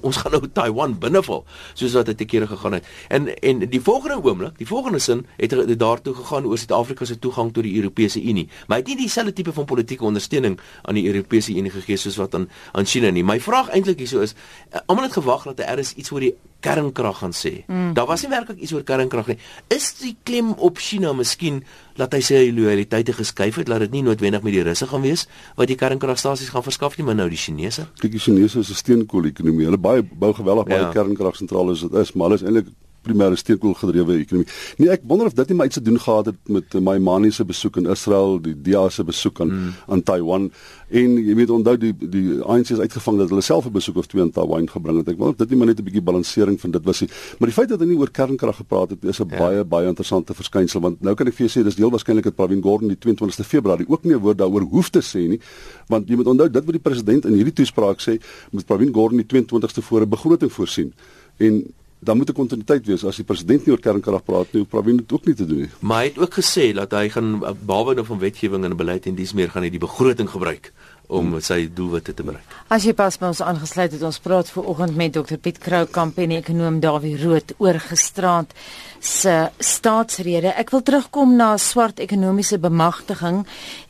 ons 0.00 0.16
gaan 0.16 0.32
nou 0.32 0.42
Taiwan 0.52 0.96
binneval 0.98 1.44
soos 1.74 1.94
wat 1.98 2.10
dit 2.10 2.18
te 2.22 2.24
kere 2.24 2.46
gegaan 2.50 2.78
het. 2.78 2.88
En 3.08 3.28
en 3.40 3.64
die 3.70 3.80
volgende 3.80 4.18
oomblik, 4.22 4.58
die 4.58 4.66
volgende 4.66 4.98
sin 4.98 5.26
het 5.36 5.52
hy 5.52 5.76
daartoe 5.76 6.14
gegaan 6.14 6.46
oor 6.46 6.58
Suid-Afrika 6.58 7.04
se 7.04 7.18
toegang 7.18 7.52
tot 7.52 7.64
die 7.64 7.76
Europese 7.76 8.22
Unie. 8.22 8.48
Maar 8.66 8.80
hy 8.80 8.82
het 8.82 8.92
nie 8.92 9.00
dieselfde 9.04 9.32
tipe 9.32 9.52
van 9.52 9.64
politieke 9.64 10.04
ondersteuning 10.04 10.58
aan 10.82 10.94
die 10.94 11.06
Europese 11.06 11.54
Unie 11.54 11.70
gegee 11.70 11.96
soos 11.96 12.16
wat 12.20 12.34
aan 12.34 12.48
aan 12.72 12.86
China 12.86 13.10
nie. 13.10 13.24
My 13.24 13.40
vraag 13.40 13.70
eintlik 13.70 13.98
hierso 13.98 14.20
is, 14.20 14.34
eh, 14.70 14.80
almal 14.86 15.04
het 15.04 15.12
gewag 15.12 15.44
dat 15.44 15.56
daar 15.56 15.78
is 15.78 15.94
iets 15.94 16.10
oor 16.10 16.20
die 16.20 16.34
kernkrag 16.60 17.18
gaan 17.22 17.32
sê. 17.36 17.64
Mm. 17.66 17.92
Daar 17.96 18.06
was 18.06 18.22
nie 18.22 18.30
werklik 18.30 18.60
iets 18.60 18.72
oor 18.72 18.84
kernkrag 18.86 19.32
nie. 19.32 19.38
Is 19.68 19.92
die 20.00 20.16
klem 20.22 20.52
op 20.58 20.78
China 20.78 21.12
miskien 21.16 21.62
dat 21.98 22.14
hy 22.16 22.20
sê 22.24 22.42
hy 22.44 22.50
loyaliteite 22.54 23.14
geskuif 23.16 23.60
het, 23.60 23.68
laat 23.68 23.84
dit 23.86 23.96
nie 23.98 24.04
noodwendig 24.06 24.44
met 24.46 24.56
die 24.56 24.62
Russe 24.66 24.86
gaan 24.90 25.04
wees 25.04 25.26
wat 25.56 25.70
die 25.70 25.78
kernkragstasies 25.80 26.52
gaan 26.52 26.64
verskaf 26.66 26.96
nie, 26.98 27.06
maar 27.08 27.18
nou 27.18 27.28
die 27.32 27.40
Chinese. 27.40 27.88
Kyk, 28.00 28.14
die 28.16 28.22
Chinese 28.22 28.60
is 28.60 28.70
'n 28.70 28.80
steenkool-ekonomie. 28.82 29.66
Hulle 29.68 29.78
baie 29.78 30.02
bou 30.02 30.32
geweldig 30.34 30.66
baie 30.66 30.86
ja. 30.86 30.92
kernkragsentrale 30.92 31.72
as 31.72 31.80
dit 31.80 31.92
is, 31.92 32.12
maar 32.12 32.30
hulle 32.30 32.40
is 32.40 32.46
eintlik 32.46 32.72
primêre 33.02 33.36
steenkool 33.36 33.74
gedrewe 33.74 34.18
ekonomie. 34.20 34.48
Nee, 34.78 34.90
ek 34.90 35.06
wonder 35.08 35.26
of 35.26 35.36
dit 35.38 35.48
nie 35.48 35.56
maar 35.56 35.70
iets 35.70 35.78
te 35.78 35.82
doen 35.82 36.00
gehad 36.00 36.26
het 36.26 36.38
met 36.48 36.74
my 36.80 36.98
Mani 36.98 37.30
se 37.30 37.44
besoek 37.44 37.76
in 37.76 37.86
Israel, 37.86 38.38
die 38.40 38.54
DA 38.54 38.88
se 38.88 39.04
besoek 39.04 39.40
aan 39.40 39.52
mm. 39.54 39.72
aan 39.88 40.02
Taiwan 40.02 40.50
en 40.90 41.16
jy 41.22 41.34
weet 41.38 41.50
onthou 41.54 41.76
die 41.78 41.92
die 41.94 42.40
ANC 42.42 42.72
is 42.74 42.82
uitgevang 42.82 43.20
dat 43.22 43.30
hulle 43.30 43.44
self 43.46 43.66
'n 43.66 43.72
besoek 43.72 43.96
of 43.96 44.06
twee 44.06 44.22
aan 44.22 44.30
Taiwan 44.30 44.68
gebring 44.68 44.98
het. 44.98 45.08
Ek 45.08 45.18
wonder 45.18 45.34
of 45.34 45.38
dit 45.38 45.50
nie 45.50 45.58
maar 45.58 45.66
net 45.66 45.80
'n 45.80 45.84
bietjie 45.84 46.02
balansering 46.02 46.60
van 46.60 46.70
dit 46.70 46.84
was 46.84 47.00
nie. 47.00 47.10
Maar 47.38 47.48
die 47.48 47.56
feit 47.56 47.68
dat 47.68 47.78
hulle 47.78 47.90
nie 47.90 48.00
oor 48.00 48.10
kernkrag 48.10 48.56
gepraat 48.56 48.90
het, 48.90 49.04
is 49.04 49.20
'n 49.20 49.28
ja. 49.30 49.38
baie 49.38 49.64
baie 49.64 49.86
interessante 49.86 50.34
verskynsel 50.34 50.80
want 50.80 51.00
nou 51.00 51.14
kan 51.14 51.26
ek 51.26 51.34
vir 51.34 51.46
jou 51.46 51.60
sê 51.60 51.64
dis 51.64 51.76
heel 51.76 51.90
waarskynlik 51.90 52.24
dat 52.24 52.34
Pravin 52.34 52.62
Gordhan 52.62 52.88
die 52.88 52.98
22ste 52.98 53.44
Februarie 53.44 53.88
ook 53.88 54.04
nie 54.04 54.14
'n 54.14 54.20
woord 54.20 54.38
daaroor 54.38 54.62
hoef 54.62 54.90
te 54.90 55.00
sê 55.00 55.28
nie, 55.28 55.40
want 55.88 56.08
jy 56.08 56.16
moet 56.16 56.26
onthou 56.26 56.48
dit 56.48 56.64
wat 56.64 56.72
die 56.72 56.82
president 56.82 57.24
in 57.24 57.34
hierdie 57.34 57.52
toespraak 57.52 58.00
sê, 58.00 58.20
moet 58.50 58.66
Pravin 58.66 58.92
Gordhan 58.92 59.22
die 59.22 59.26
22ste 59.26 59.82
voor 59.82 60.00
'n 60.02 60.08
begroting 60.08 60.52
voorsien. 60.52 60.92
En 61.38 61.64
dan 62.00 62.16
moet 62.16 62.28
'n 62.28 62.32
kontinuïteit 62.32 62.86
wees 62.86 63.04
as 63.04 63.16
die 63.16 63.24
president 63.24 63.66
nie 63.66 63.72
oor 63.72 63.80
kernkrag 63.80 64.24
praat 64.24 64.52
nie, 64.52 64.64
Pravin 64.64 64.96
dit 64.96 65.12
ook 65.12 65.26
nie 65.26 65.34
te 65.34 65.46
doen 65.46 65.58
nie. 65.58 65.70
Maar 65.80 65.98
hy 65.98 66.04
het 66.04 66.18
ook 66.18 66.34
gesê 66.34 66.72
dat 66.72 66.92
hy 66.92 67.08
gaan 67.08 67.40
behalwe 67.66 67.94
nou 67.94 68.06
van 68.06 68.18
wetgewing 68.18 68.64
en 68.64 68.76
beleid 68.76 69.06
en 69.06 69.14
dis 69.14 69.32
meer 69.32 69.50
gaan 69.50 69.62
hy 69.62 69.70
die 69.70 69.78
begroting 69.78 70.30
gebruik 70.30 70.72
om 71.10 71.34
sy 71.42 71.64
doelwitte 71.74 72.14
te 72.14 72.26
bereik. 72.26 72.58
As 72.70 72.84
jy 72.86 72.94
pas 72.94 73.16
by 73.18 73.32
ons 73.32 73.42
aangesluit 73.42 73.92
het, 73.96 74.02
ons 74.06 74.20
praat 74.22 74.50
ver 74.54 74.68
oggend 74.70 74.96
met 74.96 75.12
Dr 75.16 75.40
Piet 75.42 75.58
Kroukamp 75.58 76.18
en 76.22 76.36
ekonom 76.36 76.78
Dawie 76.82 77.16
Rood 77.18 77.54
oor 77.58 77.80
gisterand 77.82 78.54
se 79.00 79.32
staatsrede. 79.64 80.52
Ek 80.60 80.70
wil 80.74 80.82
terugkom 80.84 81.32
na 81.38 81.54
swart 81.58 82.02
ekonomiese 82.04 82.60
bemagtiging 82.60 83.40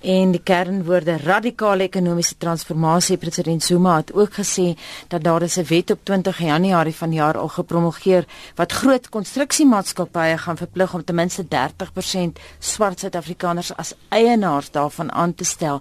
en 0.01 0.33
die 0.33 0.43
kernwoorde 0.47 1.19
radikale 1.25 1.89
ekonomiese 1.91 2.39
transformasie. 2.39 3.19
President 3.21 3.65
Zuma 3.67 3.97
het 3.99 4.15
ook 4.15 4.39
gesê 4.39 4.77
dat 5.09 5.23
daar 5.23 5.43
'n 5.43 5.67
wet 5.69 5.91
op 5.91 6.05
20 6.05 6.39
Januarie 6.39 6.95
vanjaar 6.95 7.37
al 7.37 7.49
gepromulgeer 7.49 8.25
wat 8.57 8.73
groot 8.73 9.09
konstruksiemaatskappye 9.09 10.39
gaan 10.39 10.57
verplig 10.57 10.95
om 10.95 11.05
ten 11.05 11.15
minste 11.15 11.45
30% 11.49 12.39
swart 12.59 13.01
Suid-Afrikaners 13.01 13.77
as 13.77 13.95
eienaars 14.09 14.71
daarvan 14.71 15.13
aan 15.13 15.35
te 15.35 15.45
stel. 15.45 15.81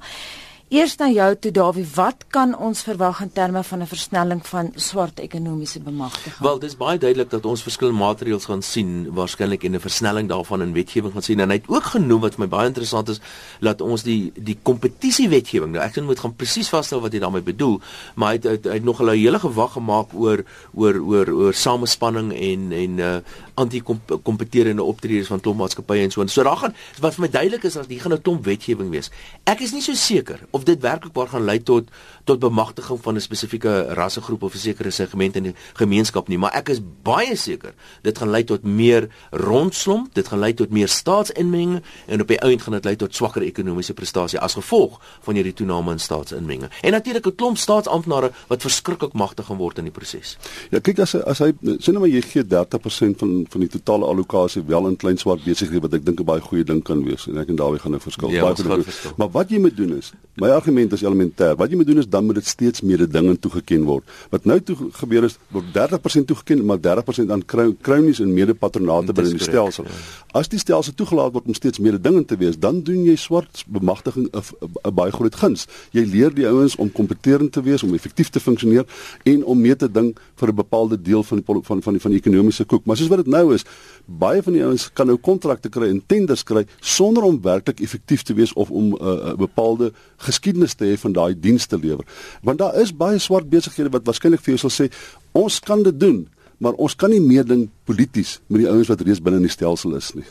Eers 0.69 0.99
na 1.01 1.07
jou 1.09 1.31
toe 1.41 1.49
Dawie, 1.49 1.81
wat 1.95 2.27
kan 2.29 2.51
ons 2.53 2.83
verwag 2.85 3.23
in 3.23 3.31
terme 3.33 3.63
van 3.65 3.81
'n 3.81 3.87
versnelling 3.89 4.41
van 4.45 4.71
swart 4.75 5.19
ekonomiese 5.19 5.79
bemagtiging? 5.79 6.37
Wel, 6.39 6.59
dis 6.59 6.77
baie 6.77 6.97
duidelik 6.97 7.29
dat 7.29 7.45
ons 7.45 7.63
verskillende 7.63 7.99
maatreëls 7.99 8.45
gaan 8.45 8.61
sien 8.61 9.09
waarskynlik 9.13 9.63
en 9.63 9.75
'n 9.75 9.79
versnelling 9.79 10.29
daarvan 10.29 10.61
in 10.61 10.73
wetgewing 10.73 11.13
gaan 11.13 11.21
sien 11.21 11.39
en 11.39 11.49
hy 11.49 11.55
het 11.55 11.67
ook 11.67 11.83
genoem 11.83 12.21
wat 12.21 12.35
vir 12.35 12.39
my 12.39 12.47
baie 12.47 12.67
interessant 12.67 13.09
is 13.09 13.19
dat 13.59 13.81
ons 13.81 14.03
die 14.03 14.31
die 14.35 14.59
kompetisiewetgewing 14.61 15.71
nou 15.71 15.83
ek 15.83 15.93
dink 15.93 16.07
moet 16.07 16.19
gaan 16.19 16.35
presies 16.35 16.69
vasstel 16.69 17.01
wat 17.01 17.13
hy 17.13 17.19
daarmee 17.19 17.41
bedoel, 17.41 17.81
maar 18.15 18.29
hy 18.29 18.35
het, 18.35 18.65
hy 18.65 18.73
het 18.73 18.83
nog 18.83 19.01
'n 19.01 19.09
hele 19.09 19.39
gewag 19.39 19.71
gemaak 19.73 20.13
oor 20.13 20.43
oor 20.75 20.95
oor 21.01 21.29
oor 21.29 21.53
samespanning 21.53 22.31
en 22.33 22.71
en 22.71 22.99
uh 22.99 23.19
anti-kompeterende 23.59 24.83
optredes 24.83 25.27
van 25.31 25.41
klomp 25.43 25.59
maatskappye 25.63 26.05
en 26.07 26.13
so. 26.13 26.25
So 26.27 26.43
daar 26.43 26.57
gaan 26.57 26.75
wat 27.03 27.17
vir 27.17 27.25
my 27.25 27.29
duidelik 27.33 27.67
is 27.67 27.77
dat 27.77 27.89
hier 27.91 28.01
gaan 28.01 28.13
'n 28.13 28.21
klomp 28.21 28.45
wetgewing 28.45 28.89
wees. 28.89 29.11
Ek 29.43 29.59
is 29.59 29.71
nie 29.71 29.81
so 29.81 29.93
seker 29.93 30.39
of 30.51 30.63
dit 30.63 30.79
werklik 30.81 31.13
waar 31.13 31.27
gaan 31.27 31.45
lei 31.45 31.59
tot 31.63 31.89
tot 32.23 32.39
bemagtiging 32.39 32.99
van 33.01 33.15
'n 33.15 33.21
spesifieke 33.21 33.93
rassegroep 33.93 34.43
of 34.43 34.53
'n 34.53 34.57
sekere 34.57 34.91
segment 34.91 35.35
in 35.35 35.43
die 35.43 35.55
gemeenskap 35.73 36.27
nie, 36.27 36.37
maar 36.37 36.53
ek 36.53 36.69
is 36.69 36.79
baie 37.03 37.35
seker 37.35 37.73
dit 38.01 38.17
gaan 38.17 38.29
lei 38.29 38.43
tot 38.43 38.63
meer 38.63 39.09
rondslomp, 39.31 40.13
dit 40.13 40.27
gaan 40.27 40.39
lei 40.39 40.53
tot 40.53 40.69
meer 40.69 40.87
staatsinmenging 40.87 41.83
en 42.05 42.21
op 42.21 42.27
die 42.27 42.39
einde 42.39 42.63
gaan 42.63 42.73
dit 42.73 42.83
lei 42.83 42.95
tot 42.95 43.15
swakker 43.15 43.41
ekonomiese 43.41 43.93
prestasie 43.93 44.39
as 44.39 44.53
gevolg 44.53 44.99
van 45.21 45.35
hierdie 45.35 45.53
toename 45.53 45.91
in 45.91 45.99
staatsinmenging. 45.99 46.71
En 46.81 46.91
natuurlik 46.91 47.25
'n 47.25 47.35
klomp 47.35 47.57
staatsamptenare 47.57 48.31
wat 48.47 48.61
verskriklik 48.61 49.13
magtig 49.13 49.45
gaan 49.45 49.57
word 49.57 49.77
in 49.77 49.83
die 49.83 49.93
proses. 49.93 50.37
Ja, 50.69 50.79
kyk 50.79 50.99
as 50.99 51.15
as 51.15 51.39
hy 51.39 51.53
sien 51.61 51.93
nou 51.93 51.99
maar 51.99 52.09
jy 52.09 52.21
gee 52.21 52.43
30% 52.43 53.17
van 53.17 53.45
van 53.49 53.63
die 53.65 53.69
totale 53.69 54.05
allocasie 54.05 54.63
wel 54.67 54.87
in 54.87 54.95
klein 54.95 55.17
swart 55.17 55.43
besighede 55.45 55.81
wat 55.81 55.93
ek 55.93 56.05
dink 56.05 56.19
'n 56.19 56.25
baie 56.25 56.41
goeie 56.41 56.63
ding 56.63 56.83
kan 56.83 57.03
wees 57.03 57.27
en 57.27 57.37
ek 57.37 57.49
en 57.49 57.55
Dawie 57.55 57.79
gaan 57.79 57.95
'n 57.95 57.99
verskil 57.99 58.29
ja, 58.31 58.41
baie 58.41 58.55
verskil. 58.55 59.13
Maar 59.17 59.29
wat 59.29 59.49
jy 59.49 59.59
moet 59.59 59.77
doen 59.77 59.97
is, 59.97 60.13
my 60.35 60.49
argument 60.49 60.93
is 60.93 61.03
elementêr. 61.03 61.55
Wat 61.57 61.69
jy 61.69 61.75
moet 61.75 61.87
doen 61.87 61.97
is 61.97 62.07
dan 62.07 62.25
moet 62.25 62.35
dit 62.35 62.45
steeds 62.45 62.81
mededingend 62.81 63.41
toegeken 63.41 63.83
word. 63.83 64.03
Wat 64.29 64.45
nou 64.45 64.59
toe 64.61 64.75
gebeur 64.91 65.23
is 65.23 65.37
word 65.51 65.65
30% 65.73 66.27
toegeken, 66.27 66.65
maar 66.65 66.79
30% 66.79 67.31
aan 67.31 67.43
kronies 67.81 68.19
en 68.19 68.33
medepatronate 68.33 69.13
binne 69.13 69.35
die 69.35 69.43
stelsel. 69.43 69.83
Ja. 69.89 69.91
As 70.39 70.47
die 70.47 70.59
stelsel 70.59 70.93
toegelaat 70.93 71.33
word 71.33 71.45
om 71.45 71.53
steeds 71.53 71.79
mededingend 71.79 72.27
te 72.27 72.37
wees, 72.37 72.57
dan 72.59 72.81
doen 72.83 73.03
jy 73.03 73.15
swart 73.15 73.63
bemagtiging 73.67 74.29
'n 74.31 74.93
baie 74.93 75.11
groot 75.11 75.35
guns. 75.35 75.67
Jy 75.91 76.05
leer 76.05 76.33
die 76.33 76.47
ouens 76.47 76.75
om 76.75 76.91
kompeterend 76.91 77.51
te 77.51 77.61
wees, 77.61 77.83
om 77.83 77.93
effektief 77.93 78.29
te 78.29 78.39
funksioneer 78.39 78.85
en 79.23 79.45
om 79.45 79.61
mee 79.61 79.75
te 79.75 79.91
dink 79.91 80.19
vir 80.35 80.49
'n 80.49 80.55
bepaalde 80.55 81.01
deel 81.01 81.23
van 81.23 81.37
die 81.37 81.45
van 81.63 81.81
van 81.81 81.93
die 81.93 82.01
van 82.01 82.11
die 82.11 82.19
ekonomiese 82.19 82.65
koek. 82.65 82.85
Maar 82.85 82.97
soos 82.97 83.07
wat 83.07 83.23
dit 83.23 83.27
nou 83.27 83.38
is, 83.47 83.65
baie 84.05 84.41
van 84.43 84.53
die 84.53 84.63
ouens 84.65 84.87
kan 84.93 85.07
nou 85.07 85.17
kontrakte 85.21 85.69
kry 85.69 85.89
en 85.89 86.01
tenders 86.09 86.43
kry 86.43 86.65
sonder 86.81 87.23
om 87.27 87.37
werklik 87.41 87.81
effektief 87.85 88.23
te 88.25 88.33
wees 88.33 88.53
of 88.53 88.71
om 88.71 88.93
'n 88.93 88.97
uh, 88.97 89.13
uh, 89.31 89.33
bepaalde 89.37 89.91
geskiedenis 90.17 90.73
te 90.73 90.85
hê 90.85 90.97
van 90.97 91.13
daai 91.13 91.39
dienste 91.39 91.77
lewer. 91.77 92.05
Want 92.41 92.57
daar 92.59 92.75
is 92.81 92.95
baie 92.95 93.19
swart 93.19 93.49
besighede 93.49 93.89
wat 93.89 94.05
waarskynlik 94.05 94.41
vir 94.41 94.55
jou 94.55 94.69
sal 94.69 94.87
sê 94.87 94.91
ons 95.31 95.59
kan 95.59 95.83
dit 95.83 95.99
doen, 95.99 96.27
maar 96.57 96.73
ons 96.73 96.95
kan 96.95 97.09
nie 97.09 97.21
meer 97.21 97.45
ding 97.45 97.69
polities 97.83 98.39
met 98.47 98.61
die 98.61 98.69
ouens 98.69 98.87
wat 98.87 99.01
reeds 99.01 99.21
binne 99.21 99.37
in 99.37 99.47
die 99.47 99.51
stelsel 99.51 99.95
is 99.95 100.13
nie. 100.13 100.25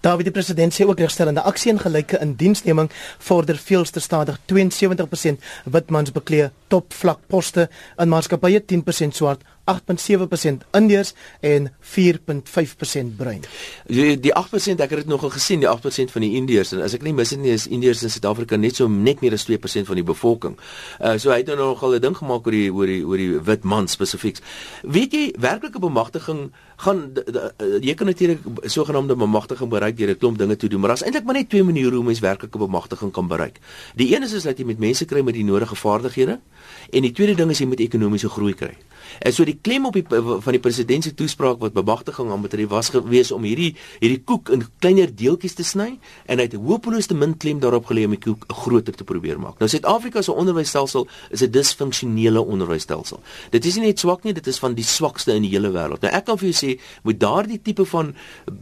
David 0.00 0.24
die 0.24 0.32
president 0.32 0.74
sê 0.74 0.86
ook 0.86 1.00
regstellende 1.00 1.42
aksie 1.42 1.72
en 1.72 1.78
gelyke 1.78 2.18
indiensneming 2.20 2.90
vorder 3.18 3.56
veelste 3.56 4.00
stadig 4.00 4.38
72% 4.52 5.36
witmans 5.64 6.12
beklee 6.12 6.50
topvlak 6.70 7.26
poste 7.30 7.68
in 7.98 8.12
maatskappye 8.12 8.62
10% 8.72 9.18
swart 9.18 9.44
8.7% 9.70 10.64
Indiërs 10.74 11.12
en 11.40 11.68
4.5% 11.80 13.16
bruin. 13.16 13.42
Die, 13.86 14.16
die 14.20 14.32
8% 14.34 14.82
ek 14.82 14.94
het 14.94 15.02
dit 15.02 15.10
nogal 15.10 15.32
gesien, 15.34 15.62
die 15.62 15.68
8% 15.70 16.14
van 16.14 16.24
die 16.24 16.32
Indiërs 16.40 16.72
en 16.74 16.82
as 16.84 16.96
ek 16.96 17.04
nie 17.06 17.14
mis 17.16 17.34
het 17.34 17.42
nie 17.42 17.52
is 17.54 17.68
Indiërs 17.70 18.02
in 18.06 18.12
Suid-Afrika 18.12 18.58
net 18.58 18.80
so 18.80 18.88
net 18.90 19.22
meer 19.24 19.36
as 19.36 19.46
2% 19.48 19.90
van 19.90 20.00
die 20.00 20.06
bevolking. 20.06 20.56
Uh 20.98 21.16
so 21.20 21.32
hy 21.34 21.42
het 21.42 21.52
nou 21.52 21.58
nogal 21.60 21.94
'n 21.98 22.02
ding 22.02 22.16
gemaak 22.16 22.46
oor 22.46 22.56
die 22.56 22.72
oor 22.72 22.86
die 22.86 23.04
oor 23.04 23.20
die 23.20 23.38
wit 23.50 23.64
man 23.64 23.88
spesifiek. 23.88 24.40
Weet 24.82 25.12
jy 25.12 25.24
werklike 25.38 25.78
bemagtiging 25.78 26.50
gaan 26.76 27.12
de, 27.14 27.22
de, 27.24 27.52
de, 27.56 27.78
jy 27.80 27.94
kan 27.94 28.06
natuurlik 28.06 28.40
sogenaamde 28.64 29.16
bemagtiging 29.16 29.68
bereik 29.68 29.96
deur 29.96 30.10
'n 30.10 30.18
klomp 30.18 30.38
dinge 30.38 30.56
te 30.56 30.68
doen, 30.68 30.80
maar 30.80 30.88
daar's 30.88 31.04
eintlik 31.04 31.24
maar 31.24 31.34
net 31.34 31.48
twee 31.48 31.62
maniere 31.62 31.94
hoe 31.94 32.04
mens 32.04 32.20
werklike 32.20 32.58
bemagtiging 32.58 33.12
kan 33.12 33.28
bereik. 33.28 33.60
Die 33.94 34.14
een 34.16 34.22
is 34.22 34.32
is 34.32 34.42
dat 34.42 34.58
jy 34.58 34.64
met 34.64 34.78
mense 34.78 35.04
kry 35.04 35.20
met 35.20 35.34
die 35.34 35.44
nodige 35.44 35.76
vaardighede 35.76 36.40
en 36.90 37.02
die 37.02 37.12
tweede 37.12 37.34
ding 37.34 37.50
is 37.50 37.58
jy 37.58 37.66
moet 37.66 37.80
ekonomiese 37.80 38.28
groei 38.28 38.54
kry. 38.54 38.74
En 39.18 39.34
so 39.34 39.44
die 39.44 39.58
klem 39.62 39.86
op 39.88 39.96
die 39.96 40.04
van 40.06 40.54
die 40.54 40.62
president 40.62 41.04
se 41.04 41.12
toespraak 41.16 41.60
wat 41.62 41.74
bemagtiging 41.74 42.30
aan 42.30 42.44
betref 42.44 42.70
was 42.70 42.90
gewees 42.94 43.32
om 43.34 43.44
hierdie 43.46 43.72
hierdie 43.98 44.20
koek 44.26 44.52
in 44.54 44.64
kleiner 44.82 45.10
deeltjies 45.10 45.56
te 45.58 45.66
sny 45.66 45.88
en 46.26 46.40
hy 46.40 46.46
het 46.46 46.56
hopeloos 46.58 47.10
te 47.10 47.16
min 47.18 47.34
klem 47.40 47.60
daarop 47.62 47.90
gelê 47.90 48.06
om 48.06 48.14
die 48.14 48.22
koek 48.22 48.46
groter 48.62 48.96
te 48.96 49.06
probeer 49.08 49.40
maak. 49.42 49.58
Nou 49.60 49.68
Suid-Afrika 49.70 50.22
se 50.22 50.32
onderwysstelsel 50.32 51.08
is 51.30 51.42
'n 51.42 51.50
disfunksionele 51.50 52.40
onderwysstelsel. 52.40 53.20
Dit 53.50 53.64
is 53.64 53.76
nie 53.76 53.86
net 53.86 53.98
swak 53.98 54.24
nie, 54.24 54.32
dit 54.32 54.46
is 54.46 54.58
van 54.58 54.74
die 54.74 54.84
swakste 54.84 55.34
in 55.34 55.42
die 55.42 55.50
hele 55.50 55.70
wêreld. 55.70 56.02
Nou 56.02 56.12
ek 56.12 56.24
kan 56.24 56.38
vir 56.38 56.48
jou 56.50 56.56
sê 56.66 56.80
met 57.02 57.20
daardie 57.20 57.60
tipe 57.62 57.84
van 57.84 58.14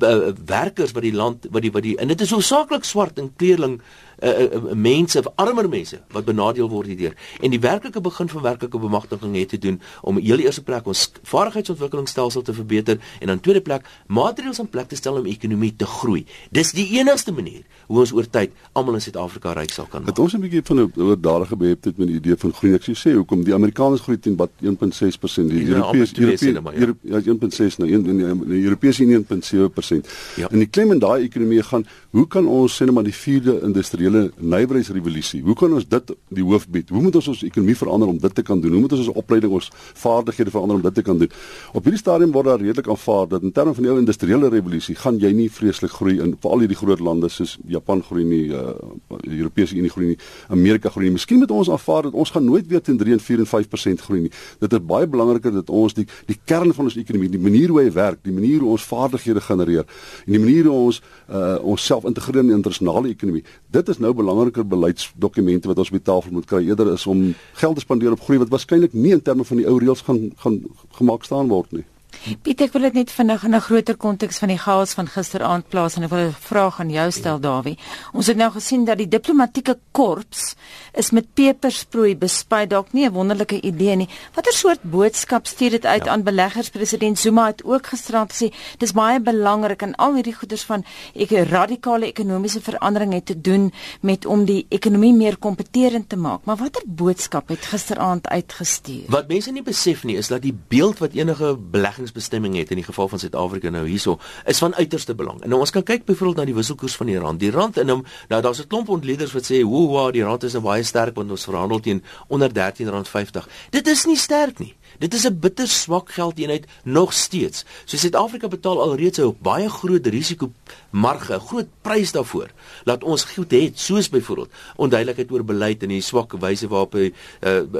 uh, 0.02 0.32
werkers 0.46 0.92
wat 0.92 1.02
die 1.02 1.12
land 1.12 1.46
wat 1.50 1.62
die 1.62 1.72
wat 1.72 1.82
die 1.82 1.96
en 1.98 2.08
dit 2.08 2.20
is 2.20 2.30
hoofsaaklik 2.30 2.84
swart 2.84 3.18
en 3.18 3.32
kleerling 3.36 3.80
uh, 4.22 4.42
uh, 4.42 4.72
mense, 4.72 5.22
armer 5.34 5.68
mense 5.68 6.00
wat 6.14 6.24
benadeel 6.24 6.68
word 6.68 6.86
hierdeur. 6.86 7.14
En 7.40 7.50
die 7.50 7.60
werklike 7.60 8.00
begin 8.00 8.28
van 8.28 8.42
werklike 8.42 8.78
bemagtiging 8.78 9.36
het 9.36 9.48
te 9.48 9.58
doen 9.58 9.80
om 10.02 10.18
heel 10.18 10.38
eerste 10.38 10.62
plek 10.62 10.86
ons 10.86 11.12
vaardigheidsontwikkelingsstelsel 11.22 12.42
te 12.42 12.54
verbeter 12.54 12.98
en 13.20 13.26
dan 13.26 13.40
tweede 13.40 13.60
plek 13.60 13.86
maatreëls 14.06 14.58
in 14.58 14.68
plek 14.68 14.88
te 14.88 14.96
stel 14.96 15.20
om 15.20 15.26
ekonomie 15.26 15.74
te 15.76 15.86
groei. 15.86 16.24
Dis 16.50 16.72
die 16.72 16.86
enigste 16.98 17.32
manier 17.32 17.62
hoe 17.86 17.98
ons 18.04 18.12
oor 18.12 18.28
tyd 18.30 18.52
almal 18.72 18.98
in 18.98 19.04
Suid-Afrika 19.04 19.52
ryk 19.52 19.72
sal 19.74 19.86
kan 19.86 20.02
maak. 20.02 20.10
Het 20.10 20.18
ons 20.18 20.34
'n 20.34 20.40
bietjie 20.40 20.62
van 20.64 20.80
'n 20.80 20.92
oordadige 20.96 21.56
beheptheid 21.56 21.96
met 21.98 22.06
die 22.06 22.16
idee 22.16 22.36
van 22.36 22.52
groei. 22.52 22.74
Ek 22.74 22.82
sê 22.82 23.14
hoekom 23.14 23.44
die 23.44 23.54
Amerikaners 23.54 24.00
groei 24.00 24.18
teen 24.18 24.36
wat 24.36 24.50
1.6%, 24.60 25.48
die 25.48 25.66
Europese 25.66 26.20
Europese 26.20 26.96
ja 27.02 27.20
1.6 27.20 27.78
nou 27.78 27.90
1 27.90 28.06
in 28.06 28.44
die 28.46 28.64
Europese 28.64 29.02
Unie 29.02 29.18
1.7%. 29.18 30.08
Ja. 30.36 30.48
En 30.50 30.58
die 30.58 30.66
klem 30.66 30.92
in 30.92 30.98
daai 30.98 31.24
ekonomie 31.24 31.62
gaan, 31.62 31.86
hoe 32.10 32.26
kan 32.26 32.46
ons 32.46 32.76
sê 32.76 32.84
net 32.84 32.94
maar 32.94 33.06
die 33.06 33.14
vierde 33.14 33.60
industrie 33.62 34.07
hele 34.08 34.22
nywerheidsrevolusie. 34.36 35.42
Hoe 35.46 35.54
kan 35.58 35.72
ons 35.76 35.86
dit 35.88 36.12
die 36.34 36.44
hoof 36.44 36.66
bied? 36.72 36.90
Hoe 36.92 37.02
moet 37.04 37.16
ons 37.20 37.28
ons 37.32 37.42
ekonomie 37.46 37.76
verander 37.78 38.10
om 38.10 38.18
dit 38.18 38.34
te 38.34 38.42
kan 38.42 38.60
doen? 38.60 38.74
Hoe 38.76 38.80
moet 38.84 38.94
ons 38.96 39.06
ons 39.06 39.20
opleiding, 39.22 39.52
ons 39.54 39.70
vaardighede 40.02 40.52
verander 40.54 40.78
om 40.80 40.84
dit 40.86 40.94
te 40.98 41.04
kan 41.06 41.20
doen? 41.20 41.30
Op 41.72 41.86
hierdie 41.86 42.00
stadium 42.00 42.32
word 42.34 42.50
daar 42.50 42.62
redelik 42.62 42.88
aanvaar 42.88 43.28
dat 43.28 43.46
in 43.46 43.52
terme 43.52 43.74
van 43.76 43.86
die 43.86 43.92
ou 43.92 43.98
industriële 44.00 44.50
revolusie 44.52 44.96
gaan 44.98 45.20
jy 45.20 45.32
nie 45.36 45.48
vreeslik 45.52 45.94
groei 45.94 46.18
in 46.24 46.34
veral 46.40 46.64
hierdie 46.64 46.78
groot 46.78 47.02
lande 47.04 47.30
soos 47.32 47.56
Japan 47.68 48.02
groei 48.02 48.24
nie, 48.28 48.42
uh, 48.54 48.74
Europese 49.22 49.76
Unie 49.78 49.92
groei 49.92 50.12
nie, 50.12 50.18
Amerika 50.54 50.90
groei 50.92 51.08
nie. 51.08 51.16
Miskien 51.18 51.42
moet 51.42 51.52
ons 51.54 51.70
aanvaar 51.72 52.08
dat 52.08 52.18
ons 52.18 52.32
gaan 52.34 52.44
nooit 52.44 52.66
weer 52.70 52.82
teen 52.84 52.98
3 53.00 53.16
en 53.18 53.22
4 53.22 53.44
en 53.44 53.50
5% 53.52 54.06
groei 54.08 54.22
nie. 54.26 54.32
Dit 54.62 54.72
is 54.72 54.84
baie 54.84 55.06
belangriker 55.06 55.54
dat 55.54 55.70
ons 55.70 55.96
die 55.96 56.06
die 56.28 56.38
kern 56.48 56.72
van 56.74 56.88
ons 56.88 56.96
ekonomie, 56.98 57.30
die 57.32 57.42
manier 57.42 57.72
hoe 57.72 57.82
hy 57.82 57.92
werk, 57.94 58.22
die 58.24 58.34
manier 58.34 58.64
hoe 58.64 58.74
ons 58.76 58.86
vaardighede 58.88 59.42
genereer 59.44 59.84
en 60.26 60.32
die 60.34 60.42
manier 60.42 60.68
hoe 60.68 60.76
ons 60.88 61.00
uh, 61.28 61.58
onsself 61.62 62.06
integreer 62.08 62.42
in 62.44 62.52
die 62.52 62.56
internasionale 62.56 63.12
ekonomie. 63.12 63.44
Dit 63.74 63.88
is 63.92 63.97
nou 64.02 64.14
belangriker 64.14 64.66
beleidsdokumente 64.66 65.68
wat 65.68 65.78
ons 65.78 65.92
op 65.92 65.98
die 65.98 66.06
tafel 66.10 66.32
moet 66.32 66.48
kry 66.48 66.62
eerder 66.66 66.92
is 66.92 67.06
om 67.06 67.34
geld 67.60 67.74
te 67.74 67.84
spandeer 67.84 68.16
op 68.16 68.24
groei 68.24 68.38
wat 68.38 68.52
waarskynlik 68.54 68.92
nie 68.92 69.12
in 69.16 69.22
terme 69.22 69.44
van 69.44 69.60
die 69.60 69.68
ou 69.68 69.78
reëls 69.78 70.04
gaan 70.06 70.30
gaan 70.42 70.60
gemaak 70.98 71.24
staan 71.24 71.48
word 71.48 71.72
nie. 71.72 71.84
Piet, 72.18 72.60
ek 72.60 72.72
wil 72.74 72.82
dit 72.88 72.96
net 72.98 73.12
vinnig 73.14 73.44
in 73.46 73.54
'n 73.54 73.60
groter 73.60 73.96
konteks 73.96 74.38
van 74.38 74.48
die 74.48 74.58
chaos 74.58 74.92
van 74.92 75.06
gisteraand 75.06 75.68
plaas 75.68 75.96
en 75.96 76.02
ek 76.02 76.10
wil 76.10 76.26
'n 76.28 76.34
vraag 76.34 76.80
aan 76.80 76.90
jou 76.90 77.10
stel, 77.10 77.40
Dawie. 77.40 77.78
Ons 78.12 78.26
het 78.26 78.36
nou 78.36 78.50
gesien 78.50 78.84
dat 78.84 78.98
die 78.98 79.08
diplomatieke 79.08 79.78
korps 79.92 80.54
is 80.94 81.10
met 81.10 81.34
pepersproei 81.34 82.16
bespuit, 82.16 82.70
dalk 82.70 82.92
nie 82.92 83.06
'n 83.06 83.12
wonderlike 83.12 83.60
idee 83.60 83.96
nie. 83.96 84.08
Watter 84.34 84.52
soort 84.52 84.82
boodskap 84.82 85.46
stuur 85.46 85.70
dit 85.70 85.86
uit 85.86 86.04
ja. 86.04 86.10
aan 86.10 86.22
beleggers? 86.22 86.70
President 86.70 87.18
Zuma 87.18 87.46
het 87.46 87.64
ook 87.64 87.86
gisteraand 87.86 88.32
gesê 88.32 88.52
dis 88.78 88.92
baie 88.92 89.20
belangrik 89.20 89.82
en 89.82 89.94
al 89.94 90.14
hierdie 90.14 90.34
goeders 90.34 90.62
van 90.62 90.84
ek 91.14 91.30
radikale 91.30 92.06
ekonomiese 92.06 92.60
verandering 92.60 93.12
het 93.12 93.26
te 93.26 93.40
doen 93.40 93.72
met 94.00 94.26
om 94.26 94.44
die 94.44 94.66
ekonomie 94.68 95.14
meer 95.14 95.36
kompeterend 95.36 96.08
te 96.08 96.16
maak. 96.16 96.44
Maar 96.44 96.56
watter 96.56 96.82
boodskap 96.86 97.48
het 97.48 97.64
gisteraand 97.66 98.28
uitgestuur? 98.28 99.04
Wat 99.08 99.28
mense 99.28 99.50
nie 99.50 99.62
besef 99.62 100.04
nie 100.04 100.16
is 100.16 100.28
dat 100.28 100.42
die 100.42 100.56
beeld 100.68 100.98
wat 100.98 101.12
enige 101.12 101.56
beleggings 101.56 102.07
beleggingstemming 102.12 102.56
het 102.56 102.70
in 102.70 102.76
die 102.76 102.84
geval 102.84 103.08
van 103.08 103.18
Suid-Afrika 103.18 103.70
nou 103.70 103.86
hierso 103.88 104.18
is 104.46 104.58
van 104.58 104.74
uiterste 104.74 105.14
belang. 105.14 105.42
En 105.42 105.48
nou 105.48 105.60
ons 105.60 105.70
kan 105.70 105.82
kyk 105.82 106.04
byvoorbeeld 106.04 106.36
na 106.36 106.44
die 106.44 106.54
wisselkoers 106.54 106.96
van 106.96 107.06
die 107.06 107.18
rand. 107.18 107.40
Die 107.40 107.50
rand 107.50 107.78
en 107.78 107.86
nou, 107.86 108.02
nou 108.28 108.42
daar's 108.42 108.60
'n 108.60 108.66
klomp 108.66 108.88
ontleeders 108.88 109.32
wat 109.32 109.50
sê, 109.50 109.62
"Hoe 109.62 109.88
wow, 109.88 110.12
die 110.12 110.22
rand 110.22 110.42
is 110.42 110.52
nou 110.52 110.62
baie 110.62 110.82
sterk 110.82 111.14
want 111.14 111.30
ons 111.30 111.44
verhandel 111.44 111.80
teen 111.80 112.02
onder 112.28 112.48
R13.50." 112.48 113.48
Dit 113.70 113.86
is 113.86 114.04
nie 114.04 114.16
sterk 114.16 114.58
nie. 114.58 114.74
Dit 114.98 115.14
is 115.14 115.26
'n 115.26 115.38
bitter 115.38 115.68
swak 115.68 116.10
geldeenheid 116.10 116.66
nog 116.84 117.12
steeds. 117.12 117.64
So 117.84 117.96
Suid-Afrika 117.96 118.48
betaal 118.48 118.82
alreeds 118.82 119.18
'n 119.18 119.36
baie 119.42 119.68
groot 119.70 120.06
risiko 120.06 120.52
marge, 120.90 121.34
'n 121.34 121.40
groot 121.40 121.66
prys 121.82 122.12
daarvoor. 122.12 122.50
Laat 122.84 123.04
ons 123.04 123.24
goed 123.24 123.52
hê, 123.52 123.70
soos 123.74 124.08
byvoorbeeld 124.08 124.50
onduidelikheid 124.76 125.30
oor 125.30 125.44
beleid 125.44 125.82
en 125.82 125.88
die 125.88 126.00
swak 126.00 126.32
wyse 126.32 126.68
waarop 126.68 126.94
uh, 126.94 127.10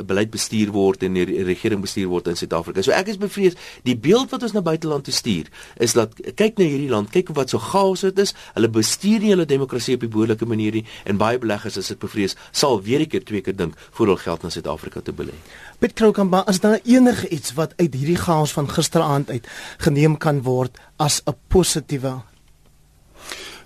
beleid 0.06 0.30
bestuur 0.30 0.70
word 0.70 1.02
en 1.02 1.12
die 1.12 1.42
regering 1.44 1.80
bestuur 1.80 2.06
word 2.06 2.26
in 2.26 2.36
Suid-Afrika. 2.36 2.82
So 2.82 2.90
ek 2.90 3.08
is 3.08 3.16
bevrees 3.16 3.54
die 3.82 3.96
beeld 3.96 4.30
wat 4.30 4.42
ons 4.42 4.52
na 4.52 4.60
buiteland 4.60 5.04
toe 5.04 5.14
stuur 5.14 5.46
is 5.76 5.92
dat 5.92 6.14
kyk 6.34 6.58
na 6.58 6.64
hierdie 6.64 6.90
land, 6.90 7.10
kyk 7.10 7.28
wat 7.34 7.50
so 7.50 7.58
chaos 7.58 8.00
dit 8.00 8.18
is. 8.18 8.34
Hulle 8.54 8.68
bestuur 8.68 9.20
nie 9.20 9.30
hulle 9.30 9.46
demokrasie 9.46 9.94
op 9.94 10.00
die 10.00 10.08
behoorlike 10.08 10.46
manier 10.46 10.72
nie 10.72 10.84
en 11.04 11.16
baie 11.16 11.38
beleggers 11.38 11.76
is 11.76 11.90
dit 11.92 11.98
bevrees 11.98 12.36
sal 12.52 12.82
weer 12.82 13.00
'n 13.00 13.08
keer 13.08 13.24
twee 13.24 13.40
keer 13.40 13.56
dink 13.56 13.74
voor 13.90 14.06
hulle 14.06 14.18
geld 14.18 14.42
na 14.42 14.48
Suid-Afrika 14.48 15.00
te 15.00 15.12
belê. 15.12 15.34
Piet 15.78 15.92
Krookamba, 15.92 16.46
is 16.48 16.60
daar 16.60 16.80
enige 17.08 17.28
iets 17.28 17.54
wat 17.56 17.72
uit 17.76 17.94
hierdie 17.94 18.16
chaos 18.20 18.52
van 18.52 18.68
gisteraand 18.68 19.30
uit 19.30 19.46
geneem 19.78 20.16
kan 20.16 20.42
word 20.42 20.78
as 20.96 21.22
'n 21.24 21.36
positiewe 21.48 22.20